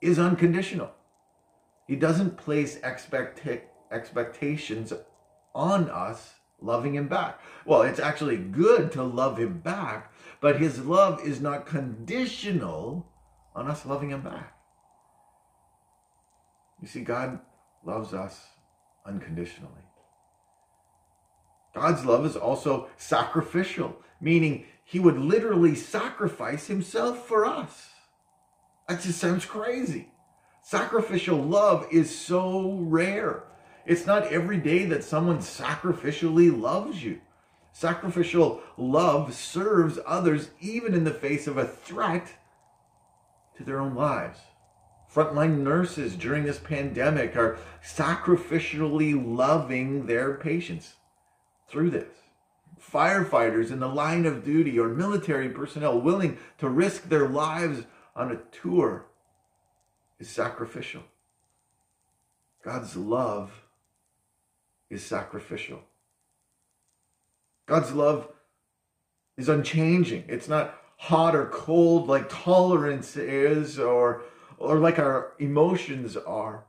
is 0.01 0.19
unconditional. 0.19 0.91
He 1.87 1.97
doesn't 1.97 2.37
place 2.37 2.77
expect- 2.77 3.47
expectations 3.91 4.93
on 5.55 5.91
us 5.91 6.35
loving 6.61 6.95
him 6.95 7.09
back. 7.09 7.41
Well, 7.67 7.83
it's 7.83 8.01
actually 8.01 8.37
good 8.37 8.93
to 8.93 9.03
love 9.03 9.39
him 9.39 9.59
back, 9.59 10.13
but 10.41 10.61
his 10.61 10.85
love 10.85 11.21
is 11.25 11.41
not 11.41 11.67
conditional 11.67 13.07
on 13.55 13.69
us 13.69 13.85
loving 13.85 14.11
him 14.11 14.23
back. 14.23 14.55
You 16.81 16.89
see, 16.89 17.03
God 17.03 17.41
loves 17.85 18.15
us 18.15 18.41
unconditionally. 19.07 19.85
God's 21.75 22.05
love 22.05 22.27
is 22.27 22.37
also 22.37 22.89
sacrificial, 22.97 23.97
meaning 24.21 24.67
he 24.85 25.01
would 25.01 25.19
literally 25.19 25.75
sacrifice 25.75 26.67
himself 26.67 27.27
for 27.27 27.47
us. 27.47 27.91
That 28.89 29.01
just 29.01 29.19
sounds 29.19 29.47
crazy. 29.47 30.09
Sacrificial 30.63 31.39
love 31.39 31.87
is 31.91 32.17
so 32.17 32.75
rare. 32.81 33.45
It's 33.87 34.07
not 34.07 34.31
every 34.33 34.59
day 34.59 34.85
that 34.87 35.03
someone 35.03 35.39
sacrificially 35.39 36.57
loves 36.57 37.03
you. 37.03 37.21
Sacrificial 37.73 38.61
love 38.77 39.33
serves 39.33 39.99
others 40.07 40.51
even 40.61 40.95
in 40.95 41.05
the 41.05 41.11
face 41.11 41.47
of 41.47 41.57
a 41.57 41.67
threat 41.67 42.35
to 43.57 43.65
their 43.65 43.81
own 43.81 43.95
lives. 43.95 44.39
Frontline 45.13 45.59
nurses 45.59 46.17
during 46.17 46.45
this 46.45 46.59
pandemic 46.59 47.37
are 47.37 47.59
sacrificially 47.83 49.15
loving 49.15 50.07
their 50.07 50.35
patients 50.35 50.95
through 51.73 51.91
this. 51.91 52.15
Firefighters 52.79 53.71
in 53.71 53.81
the 53.81 53.89
line 53.89 54.27
of 54.27 54.45
duty 54.45 54.79
or 54.79 54.89
military 54.89 55.49
personnel 55.49 56.01
willing 56.01 56.39
to 56.59 56.69
risk 56.69 57.09
their 57.09 57.29
lives 57.29 57.85
on 58.15 58.31
a 58.31 58.37
tour 58.61 59.07
is 60.21 60.29
sacrificial. 60.29 61.03
God's 62.63 62.95
love 62.97 63.65
is 64.91 65.03
sacrificial. 65.03 65.81
God's 67.67 67.93
love 67.93 68.29
is 69.37 69.49
unchanging. 69.49 70.25
It's 70.29 70.49
not 70.49 70.79
hot 70.99 71.35
or 71.35 71.47
cold 71.47 72.07
like 72.07 72.29
tolerance 72.29 73.17
is 73.17 73.79
or 73.79 74.23
or 74.59 74.79
like 74.79 74.99
our 74.99 75.33
emotions 75.39 76.17
are. 76.17 76.65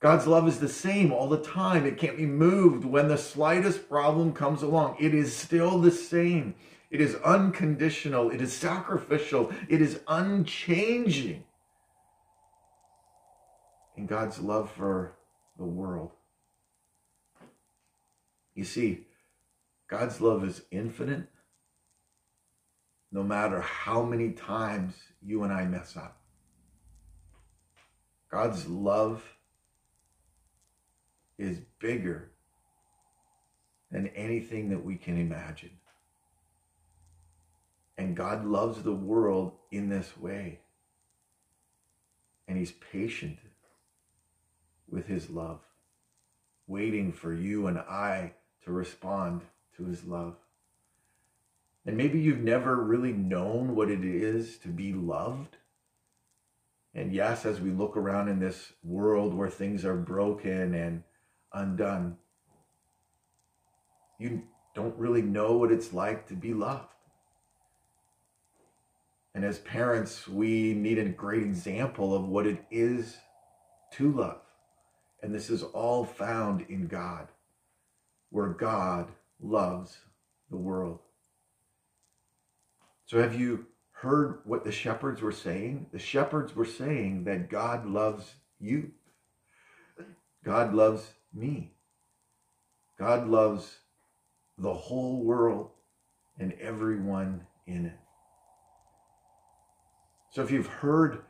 God's 0.00 0.26
love 0.26 0.48
is 0.48 0.60
the 0.60 0.68
same 0.68 1.12
all 1.12 1.28
the 1.28 1.42
time. 1.42 1.84
It 1.84 1.98
can't 1.98 2.16
be 2.16 2.26
moved 2.26 2.84
when 2.86 3.08
the 3.08 3.18
slightest 3.18 3.88
problem 3.88 4.32
comes 4.32 4.62
along. 4.62 4.96
It 4.98 5.14
is 5.14 5.36
still 5.36 5.78
the 5.78 5.90
same. 5.90 6.54
It 6.90 7.02
is 7.02 7.16
unconditional. 7.16 8.30
It 8.30 8.40
is 8.40 8.52
sacrificial. 8.52 9.52
It 9.68 9.82
is 9.82 10.00
unchanging. 10.08 11.44
And 13.96 14.08
God's 14.08 14.40
love 14.40 14.70
for 14.70 15.12
the 15.58 15.66
world. 15.66 16.12
You 18.54 18.64
see, 18.64 19.06
God's 19.86 20.20
love 20.20 20.44
is 20.44 20.62
infinite 20.70 21.28
no 23.12 23.22
matter 23.22 23.60
how 23.60 24.02
many 24.02 24.32
times 24.32 24.94
you 25.20 25.42
and 25.42 25.52
I 25.52 25.64
mess 25.64 25.96
up. 25.96 26.20
God's 28.30 28.66
love 28.66 29.22
is 31.40 31.58
bigger 31.78 32.30
than 33.90 34.08
anything 34.08 34.68
that 34.68 34.84
we 34.84 34.96
can 34.96 35.16
imagine. 35.18 35.70
And 37.96 38.14
God 38.14 38.44
loves 38.44 38.82
the 38.82 38.94
world 38.94 39.52
in 39.72 39.88
this 39.88 40.16
way. 40.18 40.60
And 42.46 42.58
He's 42.58 42.72
patient 42.72 43.38
with 44.88 45.06
His 45.06 45.30
love, 45.30 45.60
waiting 46.66 47.10
for 47.10 47.32
you 47.32 47.66
and 47.66 47.78
I 47.78 48.34
to 48.64 48.70
respond 48.70 49.40
to 49.76 49.86
His 49.86 50.04
love. 50.04 50.36
And 51.86 51.96
maybe 51.96 52.20
you've 52.20 52.40
never 52.40 52.76
really 52.76 53.12
known 53.12 53.74
what 53.74 53.90
it 53.90 54.04
is 54.04 54.58
to 54.58 54.68
be 54.68 54.92
loved. 54.92 55.56
And 56.94 57.12
yes, 57.14 57.46
as 57.46 57.60
we 57.60 57.70
look 57.70 57.96
around 57.96 58.28
in 58.28 58.40
this 58.40 58.72
world 58.84 59.32
where 59.32 59.48
things 59.48 59.84
are 59.86 59.96
broken 59.96 60.74
and 60.74 61.02
undone, 61.52 62.16
you 64.18 64.42
don't 64.74 64.96
really 64.98 65.22
know 65.22 65.56
what 65.56 65.72
it's 65.72 65.92
like 65.92 66.26
to 66.28 66.34
be 66.34 66.54
loved. 66.54 66.86
And 69.34 69.44
as 69.44 69.58
parents, 69.58 70.26
we 70.26 70.74
need 70.74 70.98
a 70.98 71.08
great 71.08 71.42
example 71.42 72.14
of 72.14 72.28
what 72.28 72.46
it 72.46 72.64
is 72.70 73.16
to 73.92 74.12
love. 74.12 74.40
And 75.22 75.34
this 75.34 75.50
is 75.50 75.62
all 75.62 76.04
found 76.04 76.62
in 76.68 76.86
God, 76.86 77.28
where 78.30 78.48
God 78.48 79.08
loves 79.40 79.98
the 80.50 80.56
world. 80.56 80.98
So, 83.06 83.20
have 83.20 83.38
you 83.38 83.66
heard 83.92 84.40
what 84.44 84.64
the 84.64 84.72
shepherds 84.72 85.20
were 85.20 85.32
saying? 85.32 85.86
The 85.92 85.98
shepherds 85.98 86.54
were 86.56 86.64
saying 86.64 87.24
that 87.24 87.50
God 87.50 87.86
loves 87.86 88.34
you, 88.58 88.92
God 90.44 90.74
loves 90.74 91.12
me, 91.32 91.72
God 92.98 93.28
loves 93.28 93.78
the 94.58 94.74
whole 94.74 95.22
world 95.22 95.70
and 96.38 96.52
everyone 96.60 97.46
in 97.66 97.86
it. 97.86 97.98
So, 100.30 100.42
if 100.42 100.50
you've 100.50 100.66
heard 100.66 101.22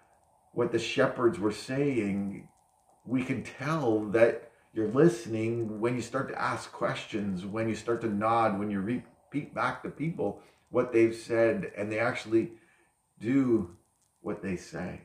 what 0.52 0.73
the 0.73 0.78
shepherds 0.78 1.38
were 1.38 1.52
saying, 1.52 2.49
we 3.07 3.25
can 3.25 3.42
tell 3.42 4.00
that 4.07 4.50
you're 4.73 4.88
listening 4.88 5.80
when 5.80 5.97
you 5.97 6.02
start 6.02 6.28
to 6.28 6.40
ask 6.40 6.71
questions, 6.71 7.45
when 7.45 7.69
you 7.69 7.75
start 7.75 8.00
to 8.02 8.09
nod, 8.09 8.59
when 8.59 8.71
you 8.71 8.80
repeat 8.80 9.54
back 9.54 9.83
to 9.83 9.88
people 9.88 10.40
what 10.71 10.92
they've 10.92 11.14
said 11.14 11.73
and 11.76 11.90
they 11.90 11.99
actually 11.99 12.52
do 13.19 13.76
what 14.21 14.42
they 14.42 14.57
say. 14.57 15.00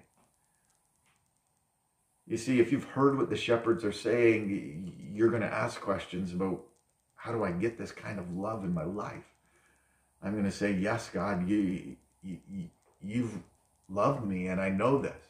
You 2.27 2.37
see, 2.37 2.59
if 2.59 2.71
you've 2.71 2.85
heard 2.85 3.17
what 3.17 3.29
the 3.29 3.35
shepherds 3.35 3.83
are 3.83 3.91
saying, 3.91 5.11
you're 5.13 5.29
going 5.29 5.41
to 5.41 5.47
ask 5.47 5.79
questions 5.79 6.33
about 6.33 6.63
how 7.15 7.31
do 7.31 7.43
I 7.43 7.51
get 7.51 7.77
this 7.77 7.91
kind 7.91 8.19
of 8.19 8.31
love 8.31 8.63
in 8.63 8.73
my 8.73 8.83
life? 8.83 9.25
I'm 10.23 10.31
going 10.31 10.45
to 10.45 10.51
say, 10.51 10.71
yes, 10.71 11.09
God, 11.13 11.47
you, 11.47 11.95
you, 12.23 12.69
you've 13.01 13.39
loved 13.89 14.25
me 14.25 14.47
and 14.47 14.59
I 14.59 14.69
know 14.69 14.97
this. 14.97 15.23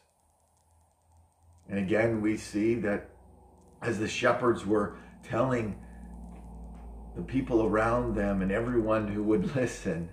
And 1.69 1.79
again, 1.79 2.21
we 2.21 2.37
see 2.37 2.75
that 2.75 3.09
as 3.81 3.99
the 3.99 4.07
shepherds 4.07 4.65
were 4.65 4.97
telling 5.23 5.75
the 7.15 7.23
people 7.23 7.63
around 7.63 8.15
them 8.15 8.41
and 8.41 8.51
everyone 8.51 9.07
who 9.07 9.23
would 9.23 9.55
listen, 9.55 10.09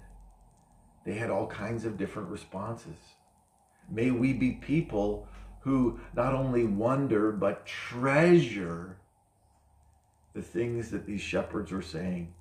they 1.04 1.14
had 1.14 1.30
all 1.30 1.46
kinds 1.46 1.84
of 1.84 1.96
different 1.96 2.28
responses. 2.28 2.98
May 3.90 4.10
we 4.10 4.32
be 4.32 4.52
people 4.52 5.28
who 5.62 6.00
not 6.14 6.34
only 6.34 6.64
wonder, 6.64 7.32
but 7.32 7.66
treasure 7.66 8.96
the 10.34 10.42
things 10.42 10.90
that 10.90 11.06
these 11.06 11.20
shepherds 11.20 11.72
were 11.72 11.82
saying. 11.82 12.32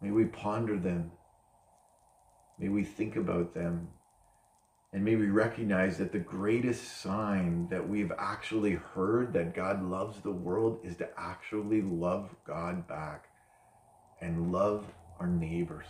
May 0.00 0.10
we 0.10 0.26
ponder 0.26 0.78
them. 0.78 1.10
May 2.58 2.68
we 2.68 2.84
think 2.84 3.16
about 3.16 3.54
them. 3.54 3.88
And 4.92 5.04
may 5.04 5.16
we 5.16 5.26
recognize 5.26 5.98
that 5.98 6.12
the 6.12 6.18
greatest 6.18 7.02
sign 7.02 7.68
that 7.68 7.86
we've 7.86 8.12
actually 8.18 8.74
heard 8.74 9.34
that 9.34 9.54
God 9.54 9.82
loves 9.82 10.20
the 10.20 10.32
world 10.32 10.80
is 10.82 10.96
to 10.96 11.08
actually 11.18 11.82
love 11.82 12.34
God 12.46 12.88
back 12.88 13.26
and 14.20 14.50
love 14.50 14.86
our 15.20 15.26
neighbors. 15.26 15.86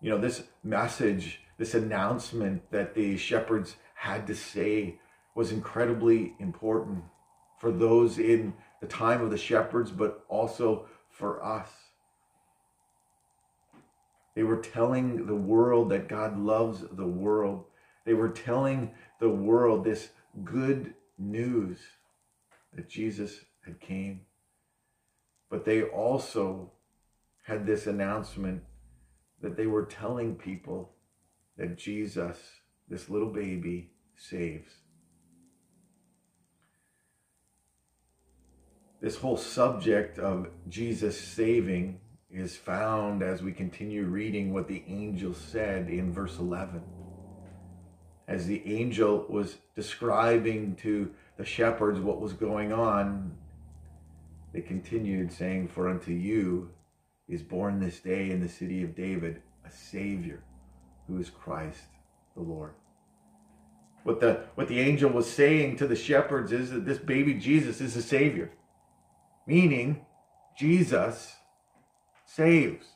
You 0.00 0.10
know, 0.10 0.18
this 0.18 0.42
message, 0.64 1.41
this 1.58 1.74
announcement 1.74 2.70
that 2.70 2.94
the 2.94 3.16
shepherds 3.16 3.76
had 3.94 4.26
to 4.26 4.34
say 4.34 4.98
was 5.34 5.52
incredibly 5.52 6.34
important 6.38 7.04
for 7.58 7.70
those 7.70 8.18
in 8.18 8.52
the 8.80 8.86
time 8.86 9.22
of 9.22 9.30
the 9.30 9.38
shepherds, 9.38 9.90
but 9.90 10.24
also 10.28 10.86
for 11.08 11.44
us. 11.44 11.70
They 14.34 14.42
were 14.42 14.56
telling 14.56 15.26
the 15.26 15.36
world 15.36 15.90
that 15.90 16.08
God 16.08 16.38
loves 16.38 16.84
the 16.92 17.06
world. 17.06 17.64
They 18.04 18.14
were 18.14 18.30
telling 18.30 18.92
the 19.20 19.28
world 19.28 19.84
this 19.84 20.08
good 20.42 20.94
news 21.18 21.78
that 22.74 22.88
Jesus 22.88 23.44
had 23.64 23.78
came. 23.78 24.22
But 25.50 25.64
they 25.64 25.82
also 25.82 26.72
had 27.42 27.66
this 27.66 27.86
announcement 27.86 28.62
that 29.42 29.56
they 29.56 29.66
were 29.66 29.84
telling 29.84 30.34
people 30.34 30.91
that 31.56 31.76
Jesus, 31.76 32.38
this 32.88 33.08
little 33.08 33.30
baby, 33.30 33.90
saves. 34.16 34.70
This 39.00 39.16
whole 39.16 39.36
subject 39.36 40.18
of 40.18 40.48
Jesus 40.68 41.20
saving 41.20 42.00
is 42.30 42.56
found 42.56 43.22
as 43.22 43.42
we 43.42 43.52
continue 43.52 44.04
reading 44.04 44.52
what 44.52 44.68
the 44.68 44.82
angel 44.86 45.34
said 45.34 45.88
in 45.88 46.12
verse 46.12 46.38
11. 46.38 46.82
As 48.28 48.46
the 48.46 48.62
angel 48.64 49.26
was 49.28 49.56
describing 49.74 50.76
to 50.76 51.10
the 51.36 51.44
shepherds 51.44 52.00
what 52.00 52.20
was 52.20 52.32
going 52.32 52.72
on, 52.72 53.36
they 54.52 54.60
continued 54.60 55.32
saying, 55.32 55.68
For 55.68 55.88
unto 55.88 56.12
you 56.12 56.70
is 57.28 57.42
born 57.42 57.80
this 57.80 58.00
day 58.00 58.30
in 58.30 58.40
the 58.40 58.48
city 58.48 58.82
of 58.84 58.94
David 58.94 59.42
a 59.66 59.70
Savior 59.70 60.42
who 61.12 61.20
is 61.20 61.30
Christ 61.30 61.84
the 62.34 62.42
Lord. 62.42 62.72
What 64.04 64.20
the, 64.20 64.44
what 64.54 64.68
the 64.68 64.80
angel 64.80 65.10
was 65.10 65.30
saying 65.30 65.76
to 65.76 65.86
the 65.86 65.94
shepherds 65.94 66.50
is 66.52 66.70
that 66.70 66.86
this 66.86 66.98
baby 66.98 67.34
Jesus 67.34 67.80
is 67.80 67.96
a 67.96 68.02
Savior, 68.02 68.50
meaning 69.46 70.04
Jesus 70.56 71.36
saves. 72.24 72.86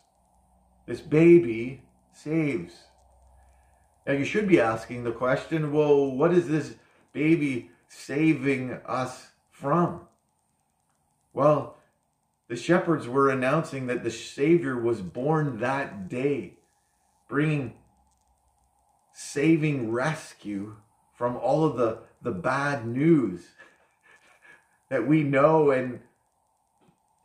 This 0.86 1.00
baby 1.00 1.82
saves. 2.12 2.72
Now 4.06 4.14
you 4.14 4.24
should 4.24 4.48
be 4.48 4.60
asking 4.60 5.04
the 5.04 5.12
question 5.12 5.72
well, 5.72 6.10
what 6.10 6.32
is 6.32 6.48
this 6.48 6.74
baby 7.12 7.70
saving 7.88 8.78
us 8.86 9.28
from? 9.50 10.00
Well, 11.32 11.76
the 12.48 12.56
shepherds 12.56 13.06
were 13.06 13.28
announcing 13.28 13.88
that 13.88 14.04
the 14.04 14.10
Savior 14.10 14.80
was 14.80 15.02
born 15.02 15.58
that 15.58 16.08
day, 16.08 16.54
bringing 17.28 17.74
saving 19.18 19.90
rescue 19.90 20.76
from 21.14 21.38
all 21.38 21.64
of 21.64 21.78
the, 21.78 21.98
the 22.20 22.30
bad 22.30 22.86
news 22.86 23.46
that 24.90 25.08
we 25.08 25.22
know 25.22 25.70
and 25.70 26.00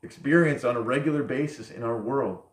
experience 0.02 0.64
on 0.64 0.78
a 0.78 0.82
regular 0.82 1.22
basis 1.22 1.70
in 1.70 1.84
our 1.84 1.98
world. 1.98 2.44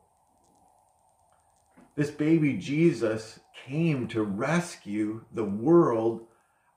This 1.94 2.10
baby 2.10 2.54
Jesus 2.54 3.38
came 3.64 4.08
to 4.08 4.24
rescue 4.24 5.24
the 5.32 5.44
world 5.44 6.26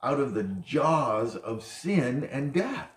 out 0.00 0.20
of 0.20 0.34
the 0.34 0.44
jaws 0.44 1.34
of 1.34 1.64
sin 1.64 2.28
and 2.30 2.52
death. 2.52 2.90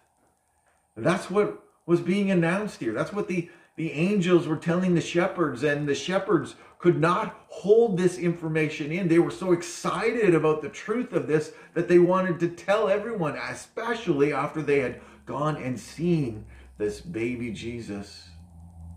That's 0.96 1.32
what 1.32 1.64
was 1.88 2.02
being 2.02 2.30
announced 2.30 2.80
here. 2.80 2.94
That's 2.94 3.14
what 3.14 3.28
the 3.28 3.50
the 3.76 3.92
angels 3.92 4.48
were 4.48 4.56
telling 4.56 4.96
the 4.96 5.02
shepherds, 5.02 5.64
and 5.64 5.88
the 5.88 5.96
shepherds 5.96 6.56
could 6.80 7.00
not 7.00 7.46
hold 7.48 7.98
this 7.98 8.18
information 8.18 8.92
in. 8.92 9.08
They 9.08 9.20
were 9.20 9.32
so 9.32 9.52
excited 9.52 10.34
about 10.34 10.62
the 10.62 10.70
truth 10.70 11.14
of 11.14 11.28
this 11.28 11.52
that 11.74 11.88
they 11.88 12.00
wanted 12.00 12.40
to 12.40 12.50
tell 12.50 12.88
everyone, 12.88 13.36
especially 13.38 14.34
after 14.34 14.62
they 14.62 14.80
had 14.80 15.02
gone 15.26 15.58
and 15.58 15.80
seen 15.80 16.46
this 16.78 17.02
baby 17.02 17.52
Jesus 17.52 18.30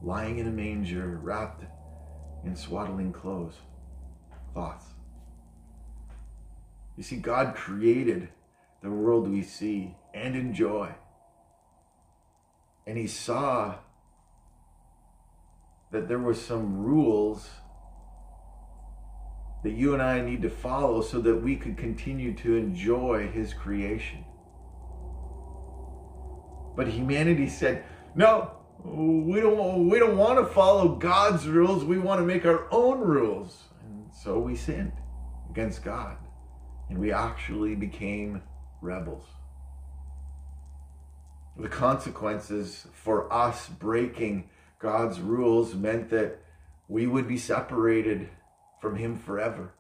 lying 0.02 0.38
in 0.38 0.46
a 0.46 0.50
manger, 0.50 1.18
wrapped 1.22 1.64
in 2.44 2.54
swaddling 2.54 3.12
clothes. 3.12 3.54
Thoughts. 4.54 4.86
You 6.96 7.02
see, 7.02 7.16
God 7.16 7.54
created 7.54 8.28
the 8.82 8.90
world 8.90 9.28
we 9.28 9.42
see 9.42 9.96
and 10.14 10.36
enjoy. 10.36 10.94
And 12.86 12.96
He 12.96 13.06
saw 13.06 13.76
that 15.90 16.09
there 16.09 16.18
were 16.18 16.35
some 16.35 16.79
rules 16.79 17.48
that 19.62 19.72
you 19.72 19.92
and 19.92 20.03
I 20.03 20.20
need 20.20 20.42
to 20.42 20.51
follow 20.51 21.03
so 21.03 21.20
that 21.20 21.37
we 21.37 21.57
could 21.57 21.77
continue 21.77 22.35
to 22.37 22.57
enjoy 22.57 23.29
His 23.29 23.53
creation. 23.55 24.24
But 26.77 26.88
humanity 26.88 27.48
said, 27.48 27.85
no, 28.14 28.53
we 28.85 29.40
don't, 29.40 29.88
we 29.88 29.98
don't 29.98 30.16
want 30.16 30.38
to 30.38 30.46
follow 30.55 30.94
God's 30.94 31.48
rules. 31.48 31.85
We 31.85 31.98
want 31.98 32.20
to 32.20 32.24
make 32.24 32.46
our 32.46 32.68
own 32.70 33.01
rules. 33.01 33.64
And 33.85 34.07
so 34.14 34.38
we 34.38 34.55
sinned 34.55 34.92
against 35.51 35.83
God. 35.83 36.16
And 36.88 36.98
we 36.98 37.12
actually 37.12 37.74
became 37.74 38.42
rebels. 38.81 39.24
The 41.57 41.68
consequences 41.68 42.87
for 42.92 43.33
us 43.33 43.68
breaking 43.68 44.48
God's 44.78 45.20
rules 45.20 45.74
meant 45.74 46.10
that 46.10 46.38
we 46.86 47.06
would 47.06 47.26
be 47.26 47.36
separated 47.36 48.28
from 48.80 48.96
Him 48.96 49.16
forever. 49.16 49.72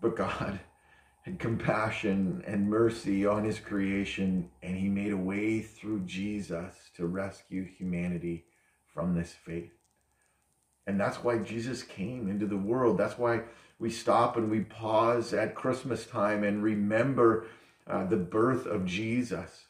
But 0.00 0.16
God 0.16 0.60
had 1.22 1.38
compassion 1.38 2.42
and 2.46 2.68
mercy 2.68 3.24
on 3.24 3.44
His 3.44 3.58
creation, 3.58 4.50
and 4.62 4.76
He 4.76 4.88
made 4.88 5.12
a 5.12 5.16
way 5.16 5.60
through 5.60 6.00
Jesus 6.00 6.74
to 6.96 7.06
rescue 7.06 7.64
humanity 7.64 8.44
from 8.92 9.14
this 9.14 9.32
fate. 9.32 9.72
And 10.86 11.00
that's 11.00 11.22
why 11.22 11.38
Jesus 11.38 11.82
came 11.82 12.28
into 12.28 12.46
the 12.46 12.56
world. 12.56 12.98
That's 12.98 13.16
why 13.16 13.42
we 13.78 13.88
stop 13.88 14.36
and 14.36 14.50
we 14.50 14.60
pause 14.60 15.32
at 15.32 15.54
Christmas 15.54 16.06
time 16.06 16.44
and 16.44 16.62
remember 16.62 17.46
uh, 17.86 18.04
the 18.04 18.16
birth 18.16 18.66
of 18.66 18.84
Jesus. 18.84 19.64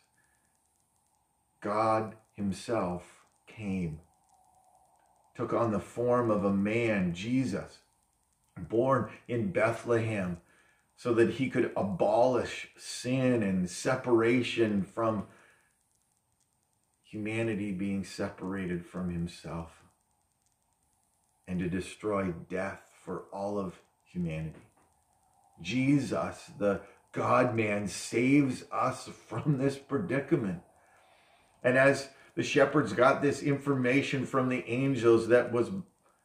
God 1.60 2.16
Himself 2.32 3.21
came, 3.56 4.00
took 5.34 5.52
on 5.52 5.72
the 5.72 5.80
form 5.80 6.30
of 6.30 6.44
a 6.44 6.52
man, 6.52 7.14
Jesus, 7.14 7.78
born 8.56 9.10
in 9.28 9.52
Bethlehem, 9.52 10.38
so 10.96 11.14
that 11.14 11.30
he 11.30 11.48
could 11.48 11.72
abolish 11.76 12.68
sin 12.76 13.42
and 13.42 13.68
separation 13.68 14.82
from 14.82 15.26
humanity 17.02 17.72
being 17.72 18.04
separated 18.04 18.86
from 18.86 19.10
himself 19.10 19.82
and 21.46 21.58
to 21.58 21.68
destroy 21.68 22.32
death 22.48 22.90
for 23.04 23.24
all 23.32 23.58
of 23.58 23.80
humanity. 24.04 24.62
Jesus, 25.60 26.50
the 26.58 26.80
God 27.12 27.54
man, 27.54 27.86
saves 27.88 28.64
us 28.72 29.08
from 29.26 29.58
this 29.58 29.76
predicament. 29.76 30.62
And 31.62 31.76
as 31.76 32.08
the 32.34 32.42
shepherds 32.42 32.92
got 32.92 33.20
this 33.20 33.42
information 33.42 34.24
from 34.24 34.48
the 34.48 34.64
angels 34.68 35.28
that 35.28 35.52
was 35.52 35.70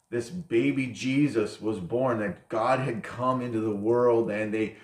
this 0.10 0.30
baby 0.30 0.88
Jesus 0.88 1.60
was 1.60 1.80
born, 1.80 2.20
that 2.20 2.48
God 2.48 2.80
had 2.80 3.04
come 3.04 3.42
into 3.42 3.60
the 3.60 3.76
world, 3.76 4.32
and 4.32 4.54
they 4.54 4.78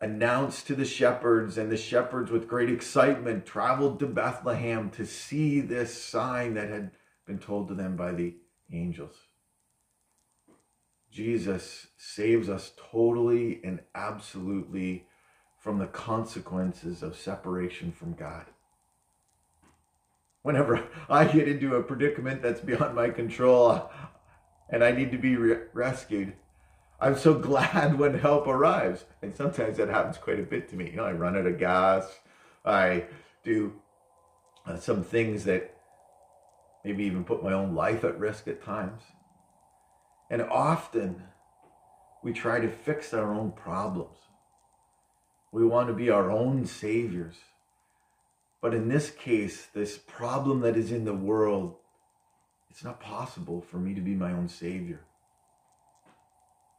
announced 0.00 0.66
to 0.66 0.74
the 0.74 0.84
shepherds, 0.84 1.56
and 1.56 1.72
the 1.72 1.76
shepherds, 1.76 2.30
with 2.30 2.48
great 2.48 2.68
excitement, 2.68 3.46
traveled 3.46 3.98
to 3.98 4.06
Bethlehem 4.06 4.90
to 4.90 5.06
see 5.06 5.60
this 5.60 6.02
sign 6.02 6.54
that 6.54 6.68
had 6.68 6.90
been 7.26 7.38
told 7.38 7.68
to 7.68 7.74
them 7.74 7.96
by 7.96 8.12
the 8.12 8.34
angels. 8.70 9.16
Jesus 11.10 11.86
saves 11.96 12.50
us 12.50 12.72
totally 12.90 13.60
and 13.64 13.80
absolutely 13.94 15.06
from 15.58 15.78
the 15.78 15.86
consequences 15.86 17.02
of 17.02 17.16
separation 17.16 17.90
from 17.90 18.12
God 18.12 18.44
whenever 20.48 20.82
I 21.10 21.26
get 21.26 21.46
into 21.46 21.76
a 21.76 21.82
predicament 21.82 22.40
that's 22.40 22.62
beyond 22.62 22.96
my 22.96 23.10
control 23.10 23.90
and 24.70 24.82
I 24.82 24.92
need 24.92 25.12
to 25.12 25.18
be 25.18 25.36
re- 25.36 25.66
rescued, 25.74 26.32
I'm 26.98 27.18
so 27.18 27.34
glad 27.50 27.98
when 27.98 28.18
help 28.18 28.46
arrives. 28.46 29.04
And 29.20 29.36
sometimes 29.36 29.76
that 29.76 29.90
happens 29.90 30.16
quite 30.16 30.40
a 30.40 30.44
bit 30.44 30.70
to 30.70 30.76
me. 30.76 30.88
You 30.88 30.96
know, 30.96 31.04
I 31.04 31.12
run 31.12 31.36
out 31.36 31.44
of 31.44 31.58
gas. 31.58 32.20
I 32.64 33.04
do 33.44 33.74
uh, 34.64 34.78
some 34.78 35.04
things 35.04 35.44
that 35.44 35.76
maybe 36.82 37.04
even 37.04 37.24
put 37.24 37.44
my 37.44 37.52
own 37.52 37.74
life 37.74 38.02
at 38.02 38.18
risk 38.18 38.48
at 38.48 38.64
times. 38.64 39.02
And 40.30 40.40
often 40.40 41.24
we 42.22 42.32
try 42.32 42.58
to 42.58 42.70
fix 42.70 43.12
our 43.12 43.34
own 43.34 43.52
problems. 43.52 44.16
We 45.52 45.66
want 45.66 45.88
to 45.88 45.94
be 45.94 46.08
our 46.08 46.30
own 46.30 46.64
saviors. 46.64 47.36
But 48.60 48.74
in 48.74 48.88
this 48.88 49.10
case, 49.10 49.66
this 49.66 49.96
problem 49.96 50.60
that 50.60 50.76
is 50.76 50.90
in 50.90 51.04
the 51.04 51.14
world, 51.14 51.76
it's 52.70 52.82
not 52.82 53.00
possible 53.00 53.60
for 53.60 53.78
me 53.78 53.94
to 53.94 54.00
be 54.00 54.14
my 54.14 54.32
own 54.32 54.48
savior. 54.48 55.00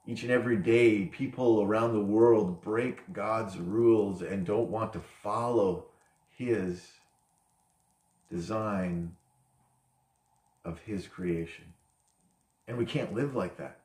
Each 0.06 0.24
and 0.24 0.32
every 0.32 0.58
day, 0.58 1.06
people 1.06 1.62
around 1.62 1.94
the 1.94 2.02
world 2.02 2.62
break 2.62 3.14
God's 3.14 3.58
rules 3.58 4.22
and 4.22 4.46
don't 4.46 4.70
want 4.70 4.92
to 4.94 5.00
follow 5.00 5.86
His 6.36 6.86
design 8.30 9.16
of 10.66 10.80
His 10.80 11.08
creation. 11.08 11.74
And 12.68 12.78
we 12.78 12.86
can't 12.86 13.14
live 13.14 13.36
like 13.36 13.58
that. 13.58 13.80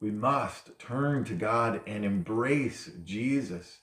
We 0.00 0.10
must 0.10 0.78
turn 0.78 1.24
to 1.24 1.34
God 1.34 1.80
and 1.86 2.04
embrace 2.04 2.90
Jesus 3.04 3.78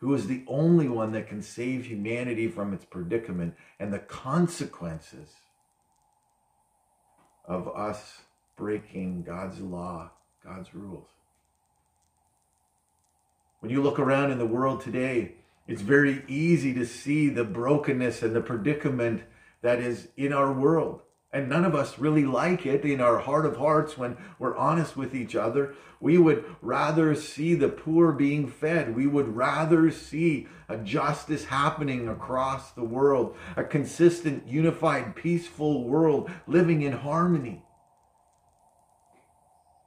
who 0.00 0.14
is 0.14 0.26
the 0.26 0.42
only 0.46 0.88
one 0.88 1.12
that 1.12 1.28
can 1.28 1.42
save 1.42 1.86
humanity 1.86 2.48
from 2.48 2.72
its 2.72 2.84
predicament 2.84 3.54
and 3.78 3.92
the 3.92 3.98
consequences 3.98 5.34
of 7.44 7.68
us 7.68 8.22
breaking 8.56 9.22
God's 9.22 9.60
law, 9.60 10.10
God's 10.44 10.74
rules. 10.74 11.08
When 13.60 13.70
you 13.70 13.82
look 13.82 13.98
around 13.98 14.30
in 14.30 14.38
the 14.38 14.46
world 14.46 14.80
today, 14.80 15.34
it's 15.68 15.82
very 15.82 16.24
easy 16.26 16.72
to 16.74 16.86
see 16.86 17.28
the 17.28 17.44
brokenness 17.44 18.22
and 18.22 18.34
the 18.34 18.40
predicament 18.40 19.22
that 19.60 19.80
is 19.80 20.08
in 20.16 20.32
our 20.32 20.50
world. 20.50 21.02
And 21.32 21.48
none 21.48 21.64
of 21.64 21.76
us 21.76 21.98
really 21.98 22.24
like 22.24 22.66
it 22.66 22.84
in 22.84 23.00
our 23.00 23.18
heart 23.18 23.46
of 23.46 23.56
hearts 23.56 23.96
when 23.96 24.16
we're 24.38 24.56
honest 24.56 24.96
with 24.96 25.14
each 25.14 25.36
other. 25.36 25.74
We 26.00 26.18
would 26.18 26.44
rather 26.60 27.14
see 27.14 27.54
the 27.54 27.68
poor 27.68 28.10
being 28.10 28.48
fed. 28.48 28.96
We 28.96 29.06
would 29.06 29.36
rather 29.36 29.92
see 29.92 30.48
a 30.68 30.76
justice 30.78 31.44
happening 31.44 32.08
across 32.08 32.72
the 32.72 32.82
world, 32.82 33.36
a 33.56 33.62
consistent, 33.62 34.48
unified, 34.48 35.14
peaceful 35.14 35.84
world 35.84 36.30
living 36.48 36.82
in 36.82 36.92
harmony. 36.92 37.62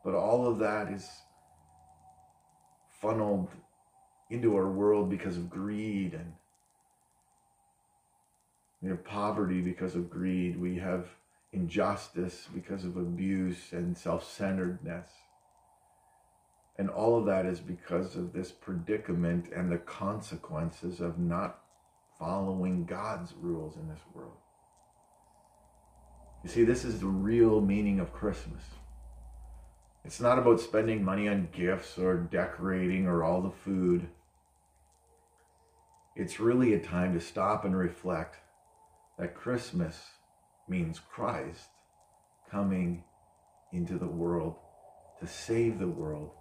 But 0.05 0.15
all 0.15 0.47
of 0.47 0.59
that 0.59 0.91
is 0.91 1.09
funneled 3.01 3.49
into 4.29 4.55
our 4.55 4.69
world 4.69 5.09
because 5.09 5.35
of 5.35 5.49
greed 5.49 6.13
and 6.13 6.33
we 8.81 8.89
have 8.89 9.03
poverty 9.05 9.61
because 9.61 9.95
of 9.95 10.09
greed. 10.09 10.59
We 10.59 10.75
have 10.79 11.07
injustice, 11.53 12.47
because 12.53 12.83
of 12.83 12.97
abuse 12.97 13.71
and 13.71 13.97
self 13.97 14.29
centeredness. 14.29 15.07
And 16.77 16.89
all 16.89 17.17
of 17.17 17.25
that 17.27 17.45
is 17.45 17.59
because 17.59 18.15
of 18.15 18.33
this 18.33 18.51
predicament 18.51 19.51
and 19.55 19.71
the 19.71 19.77
consequences 19.77 20.99
of 20.99 21.19
not 21.19 21.59
following 22.17 22.85
God's 22.85 23.33
rules 23.39 23.75
in 23.75 23.87
this 23.87 24.01
world. 24.13 24.37
You 26.43 26.49
see, 26.49 26.63
this 26.63 26.83
is 26.83 26.99
the 26.99 27.05
real 27.05 27.61
meaning 27.61 27.99
of 27.99 28.11
Christmas. 28.11 28.63
It's 30.03 30.19
not 30.19 30.39
about 30.39 30.59
spending 30.59 31.03
money 31.03 31.29
on 31.29 31.47
gifts 31.53 31.97
or 31.97 32.17
decorating 32.17 33.07
or 33.07 33.23
all 33.23 33.41
the 33.41 33.51
food. 33.51 34.07
It's 36.15 36.39
really 36.39 36.73
a 36.73 36.79
time 36.79 37.13
to 37.13 37.21
stop 37.21 37.63
and 37.63 37.77
reflect 37.77 38.37
that 39.17 39.35
Christmas 39.35 40.12
means 40.73 40.99
Christ 40.99 41.69
coming 42.49 43.03
into 43.71 43.99
the 43.99 44.07
world 44.07 44.55
to 45.19 45.27
save 45.27 45.77
the 45.77 45.87
world 45.87 46.31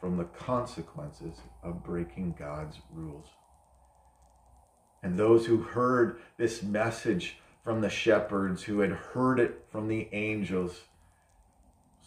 from 0.00 0.16
the 0.16 0.24
consequences 0.24 1.36
of 1.62 1.84
breaking 1.84 2.34
God's 2.38 2.78
rules. 2.90 3.28
And 5.02 5.18
those 5.18 5.44
who 5.44 5.58
heard 5.58 6.18
this 6.38 6.62
message 6.62 7.36
from 7.62 7.82
the 7.82 7.90
shepherds 7.90 8.62
who 8.62 8.80
had 8.80 8.90
heard 8.90 9.38
it 9.38 9.66
from 9.70 9.88
the 9.88 10.08
angels. 10.12 10.80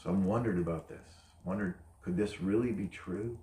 Some 0.04 0.26
wondered 0.26 0.58
about 0.58 0.90
this, 0.90 1.08
wondered, 1.46 1.76
could 2.02 2.18
this 2.18 2.42
really 2.42 2.72
be 2.72 2.88
true? 2.88 3.38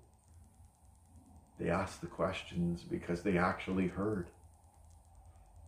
They 1.57 1.69
asked 1.69 2.01
the 2.01 2.07
questions 2.07 2.83
because 2.83 3.21
they 3.21 3.37
actually 3.37 3.87
heard. 3.87 4.27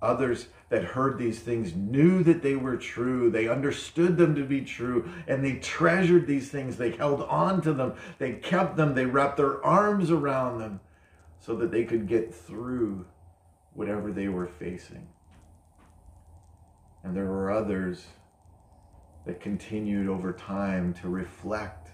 Others 0.02 0.48
that 0.70 0.84
heard 0.84 1.18
these 1.18 1.40
things 1.40 1.74
knew 1.74 2.24
that 2.24 2.44
they 2.44 2.56
were 2.56 2.78
true. 2.78 3.32
They 3.32 3.48
understood 3.48 4.18
them 4.18 4.36
to 4.36 4.44
be 4.44 4.62
true 4.62 5.10
and 5.28 5.44
they 5.44 5.56
treasured 5.56 6.28
these 6.28 6.50
things. 6.50 6.78
They 6.78 6.92
held 6.92 7.24
on 7.24 7.62
to 7.64 7.74
them. 7.74 7.94
They 8.20 8.34
kept 8.34 8.78
them. 8.78 8.94
They 8.94 9.06
wrapped 9.06 9.38
their 9.38 9.64
arms 9.66 10.12
around 10.12 10.60
them 10.60 10.82
so 11.40 11.56
that 11.56 11.72
they 11.72 11.84
could 11.84 12.08
get 12.08 12.34
through 12.34 13.06
whatever 13.74 14.12
they 14.12 14.28
were 14.28 14.48
facing. 14.48 15.08
And 17.04 17.16
there 17.16 17.26
were 17.26 17.52
others 17.52 18.06
that 19.26 19.40
continued 19.40 20.10
over 20.10 20.32
time 20.32 20.94
to 20.96 21.10
reflect, 21.10 21.90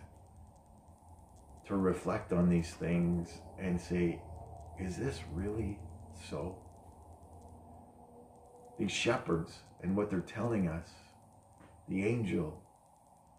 to 1.67 1.75
reflect 1.75 2.33
on 2.33 2.49
these 2.49 2.71
things 2.71 3.29
and 3.59 3.79
say, 3.79 4.21
is 4.79 4.97
this 4.97 5.21
really 5.33 5.77
so? 6.29 6.62
These 8.77 8.91
shepherds 8.91 9.59
and 9.81 9.95
what 9.95 10.09
they're 10.09 10.19
telling 10.21 10.67
us, 10.67 10.89
the 11.87 12.05
angel 12.05 12.61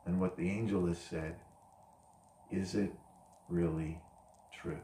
and 0.06 0.20
what 0.20 0.36
the 0.36 0.48
angel 0.48 0.86
has 0.86 0.98
said, 0.98 1.36
is 2.50 2.74
it 2.74 2.92
really 3.48 3.98
true? 4.52 4.80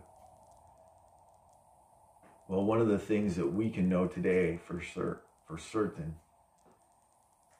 Well, 2.49 2.65
one 2.65 2.81
of 2.81 2.89
the 2.89 2.99
things 2.99 3.37
that 3.37 3.53
we 3.53 3.71
can 3.71 3.89
know 3.89 4.07
today 4.09 4.59
for, 4.67 4.83
cer- 4.83 5.21
for 5.47 5.57
certain 5.57 6.17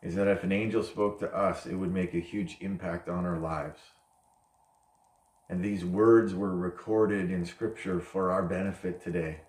is 0.03 0.15
that 0.15 0.27
if 0.27 0.43
an 0.43 0.51
angel 0.51 0.83
spoke 0.83 1.21
to 1.21 1.33
us, 1.33 1.67
it 1.67 1.75
would 1.75 1.93
make 1.93 2.15
a 2.15 2.21
huge 2.21 2.57
impact 2.61 3.09
on 3.09 3.25
our 3.25 3.39
lives. 3.39 3.81
And 5.49 5.63
these 5.63 5.85
words 5.85 6.35
were 6.35 6.57
recorded 6.57 7.31
in 7.31 7.45
Scripture 7.45 8.01
for 8.01 8.31
our 8.31 8.43
benefit 8.43 9.03
today, 9.03 9.41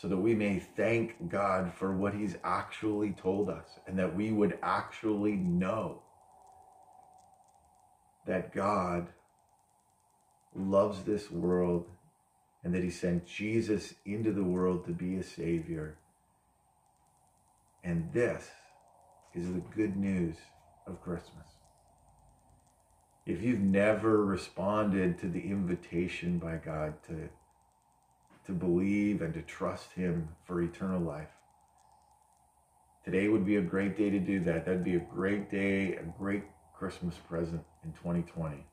so 0.00 0.06
that 0.06 0.16
we 0.16 0.32
may 0.32 0.60
thank 0.60 1.28
God 1.28 1.72
for 1.74 1.92
what 1.92 2.14
He's 2.14 2.36
actually 2.44 3.10
told 3.10 3.50
us, 3.50 3.80
and 3.86 3.98
that 3.98 4.14
we 4.14 4.30
would 4.30 4.56
actually 4.62 5.32
know 5.32 6.02
that 8.24 8.54
God 8.54 9.08
loves 10.54 11.02
this 11.02 11.32
world 11.32 11.86
and 12.62 12.72
that 12.74 12.84
He 12.84 12.90
sent 12.90 13.26
Jesus 13.26 13.94
into 14.06 14.32
the 14.32 14.44
world 14.44 14.84
to 14.86 14.92
be 14.92 15.16
a 15.16 15.24
Savior. 15.24 15.96
And 17.82 18.12
this 18.12 18.48
is 19.34 19.52
the 19.52 19.62
good 19.74 19.96
news 19.96 20.36
of 20.86 21.02
Christmas. 21.02 21.46
If 23.26 23.42
you've 23.42 23.58
never 23.58 24.24
responded 24.24 25.18
to 25.18 25.26
the 25.28 25.40
invitation 25.40 26.38
by 26.38 26.56
God 26.56 26.94
to, 27.08 27.28
to 28.48 28.52
believe 28.54 29.20
and 29.20 29.34
to 29.34 29.42
trust 29.42 29.92
Him 29.92 30.26
for 30.46 30.62
eternal 30.62 31.02
life, 31.02 31.28
today 33.04 33.28
would 33.28 33.44
be 33.44 33.56
a 33.56 33.60
great 33.60 33.96
day 33.96 34.08
to 34.08 34.18
do 34.18 34.40
that. 34.40 34.64
That'd 34.64 34.84
be 34.84 34.96
a 34.96 35.00
great 35.00 35.50
day, 35.50 35.96
a 35.96 36.02
great 36.18 36.44
Christmas 36.74 37.14
present 37.28 37.62
in 37.84 37.92
2020. 37.92 38.64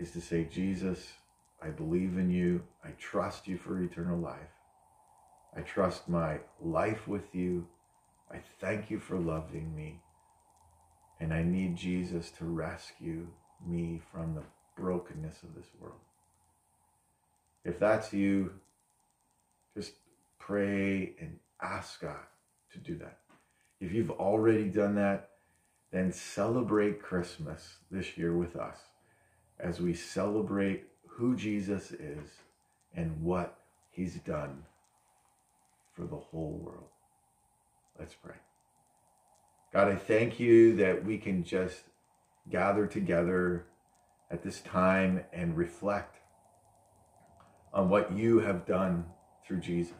Is 0.00 0.10
to 0.10 0.20
say, 0.20 0.48
Jesus, 0.50 1.12
I 1.62 1.68
believe 1.68 2.18
in 2.18 2.28
you. 2.28 2.64
I 2.84 2.90
trust 2.98 3.46
you 3.46 3.56
for 3.56 3.80
eternal 3.80 4.18
life. 4.18 4.50
I 5.56 5.60
trust 5.60 6.08
my 6.08 6.40
life 6.60 7.06
with 7.06 7.32
you. 7.32 7.68
I 8.32 8.38
thank 8.60 8.90
you 8.90 8.98
for 8.98 9.16
loving 9.16 9.76
me. 9.76 10.00
And 11.20 11.32
I 11.32 11.44
need 11.44 11.76
Jesus 11.76 12.32
to 12.38 12.46
rescue 12.46 13.28
me 13.64 14.02
from 14.10 14.34
the 14.34 14.42
brokenness 14.76 15.44
of 15.44 15.54
this 15.54 15.68
world. 15.80 16.00
If 17.64 17.78
that's 17.78 18.12
you, 18.12 18.52
just 19.76 19.92
pray 20.38 21.14
and 21.20 21.38
ask 21.60 22.00
God 22.00 22.16
to 22.72 22.78
do 22.78 22.96
that. 22.98 23.18
If 23.80 23.92
you've 23.92 24.10
already 24.10 24.64
done 24.64 24.94
that, 24.96 25.30
then 25.92 26.12
celebrate 26.12 27.02
Christmas 27.02 27.76
this 27.90 28.16
year 28.16 28.36
with 28.36 28.56
us 28.56 28.78
as 29.60 29.80
we 29.80 29.94
celebrate 29.94 30.84
who 31.06 31.36
Jesus 31.36 31.92
is 31.92 32.28
and 32.94 33.22
what 33.22 33.58
he's 33.90 34.16
done 34.16 34.64
for 35.94 36.04
the 36.04 36.16
whole 36.16 36.60
world. 36.64 36.88
Let's 37.98 38.14
pray. 38.14 38.36
God, 39.72 39.88
I 39.88 39.96
thank 39.96 40.40
you 40.40 40.76
that 40.76 41.04
we 41.04 41.18
can 41.18 41.44
just 41.44 41.82
gather 42.50 42.86
together 42.86 43.66
at 44.30 44.42
this 44.42 44.60
time 44.60 45.24
and 45.32 45.56
reflect 45.56 46.16
on 47.72 47.88
what 47.88 48.12
you 48.12 48.40
have 48.40 48.66
done 48.66 49.04
through 49.46 49.60
Jesus. 49.60 49.94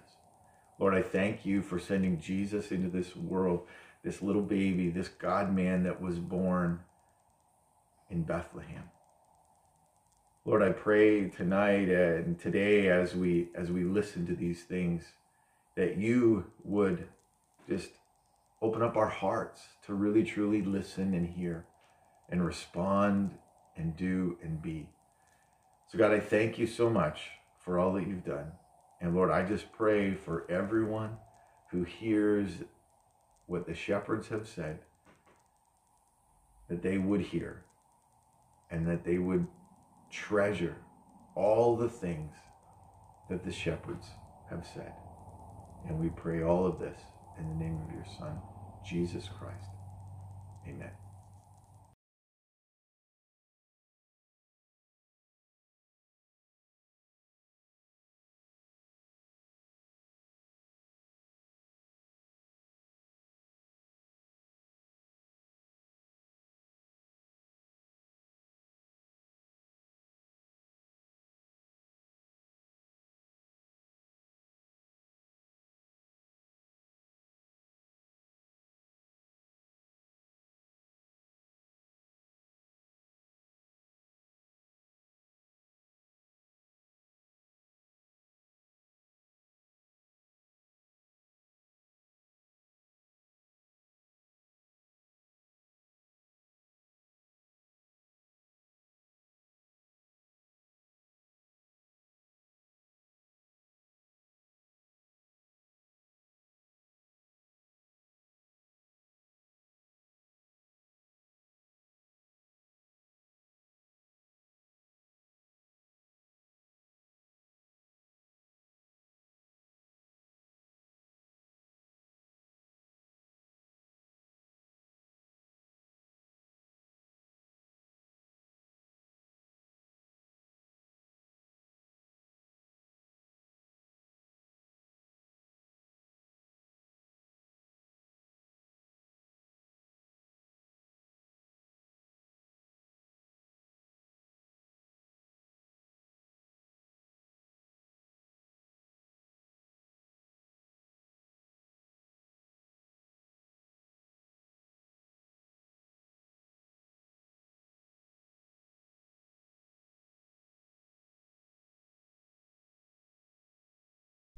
Lord, 0.78 0.94
I 0.94 1.02
thank 1.02 1.46
you 1.46 1.62
for 1.62 1.78
sending 1.78 2.20
Jesus 2.20 2.70
into 2.72 2.88
this 2.88 3.14
world, 3.14 3.66
this 4.02 4.22
little 4.22 4.42
baby, 4.42 4.90
this 4.90 5.08
God 5.08 5.54
man 5.54 5.84
that 5.84 6.00
was 6.00 6.18
born 6.18 6.80
in 8.10 8.22
Bethlehem. 8.22 8.84
Lord, 10.44 10.62
I 10.62 10.70
pray 10.70 11.28
tonight 11.28 11.88
and 11.88 12.38
today 12.38 12.88
as 12.88 13.14
we 13.14 13.48
as 13.54 13.70
we 13.70 13.84
listen 13.84 14.26
to 14.26 14.34
these 14.34 14.64
things 14.64 15.04
that 15.76 15.96
you 15.96 16.50
would 16.64 17.08
just 17.68 17.90
open 18.60 18.82
up 18.82 18.96
our 18.96 19.08
hearts 19.08 19.62
to 19.86 19.94
really 19.94 20.24
truly 20.24 20.62
listen 20.62 21.14
and 21.14 21.28
hear 21.28 21.64
and 22.28 22.44
respond 22.44 23.38
and 23.76 23.96
do 23.96 24.36
and 24.42 24.60
be. 24.60 24.88
So 25.86 25.96
God, 25.96 26.12
I 26.12 26.20
thank 26.20 26.58
you 26.58 26.66
so 26.66 26.90
much 26.90 27.30
for 27.64 27.78
all 27.78 27.92
that 27.94 28.06
you've 28.06 28.24
done. 28.24 28.52
And 29.00 29.14
Lord, 29.14 29.30
I 29.30 29.44
just 29.44 29.72
pray 29.72 30.14
for 30.14 30.46
everyone 30.50 31.16
who 31.70 31.84
hears 31.84 32.50
what 33.46 33.66
the 33.66 33.74
shepherds 33.74 34.28
have 34.28 34.48
said 34.48 34.78
that 36.68 36.82
they 36.82 36.98
would 36.98 37.20
hear 37.20 37.64
and 38.70 38.86
that 38.86 39.04
they 39.04 39.18
would 39.18 39.46
treasure 40.10 40.76
all 41.34 41.76
the 41.76 41.88
things 41.88 42.34
that 43.28 43.44
the 43.44 43.52
shepherds 43.52 44.06
have 44.48 44.66
said. 44.74 44.92
And 45.88 45.98
we 45.98 46.08
pray 46.10 46.42
all 46.42 46.66
of 46.66 46.78
this 46.78 47.00
in 47.38 47.48
the 47.48 47.64
name 47.64 47.78
of 47.86 47.94
your 47.94 48.06
Son, 48.18 48.38
Jesus 48.86 49.28
Christ. 49.38 49.70
Amen. 50.68 51.01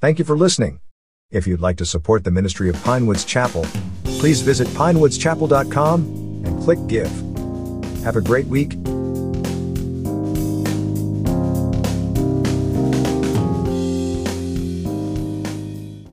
Thank 0.04 0.18
you 0.18 0.26
for 0.26 0.36
listening. 0.36 0.80
If 1.30 1.46
you'd 1.46 1.62
like 1.62 1.78
to 1.78 1.86
support 1.86 2.24
the 2.24 2.30
ministry 2.30 2.68
of 2.68 2.76
Pinewoods 2.84 3.24
Chapel, 3.24 3.64
please 4.04 4.42
visit 4.42 4.68
pinewoods.chapel.com 4.74 6.42
and 6.44 6.62
click 6.62 6.78
Give. 6.88 7.10
Have 8.04 8.16
a 8.16 8.20
great 8.20 8.44
week 8.44 8.76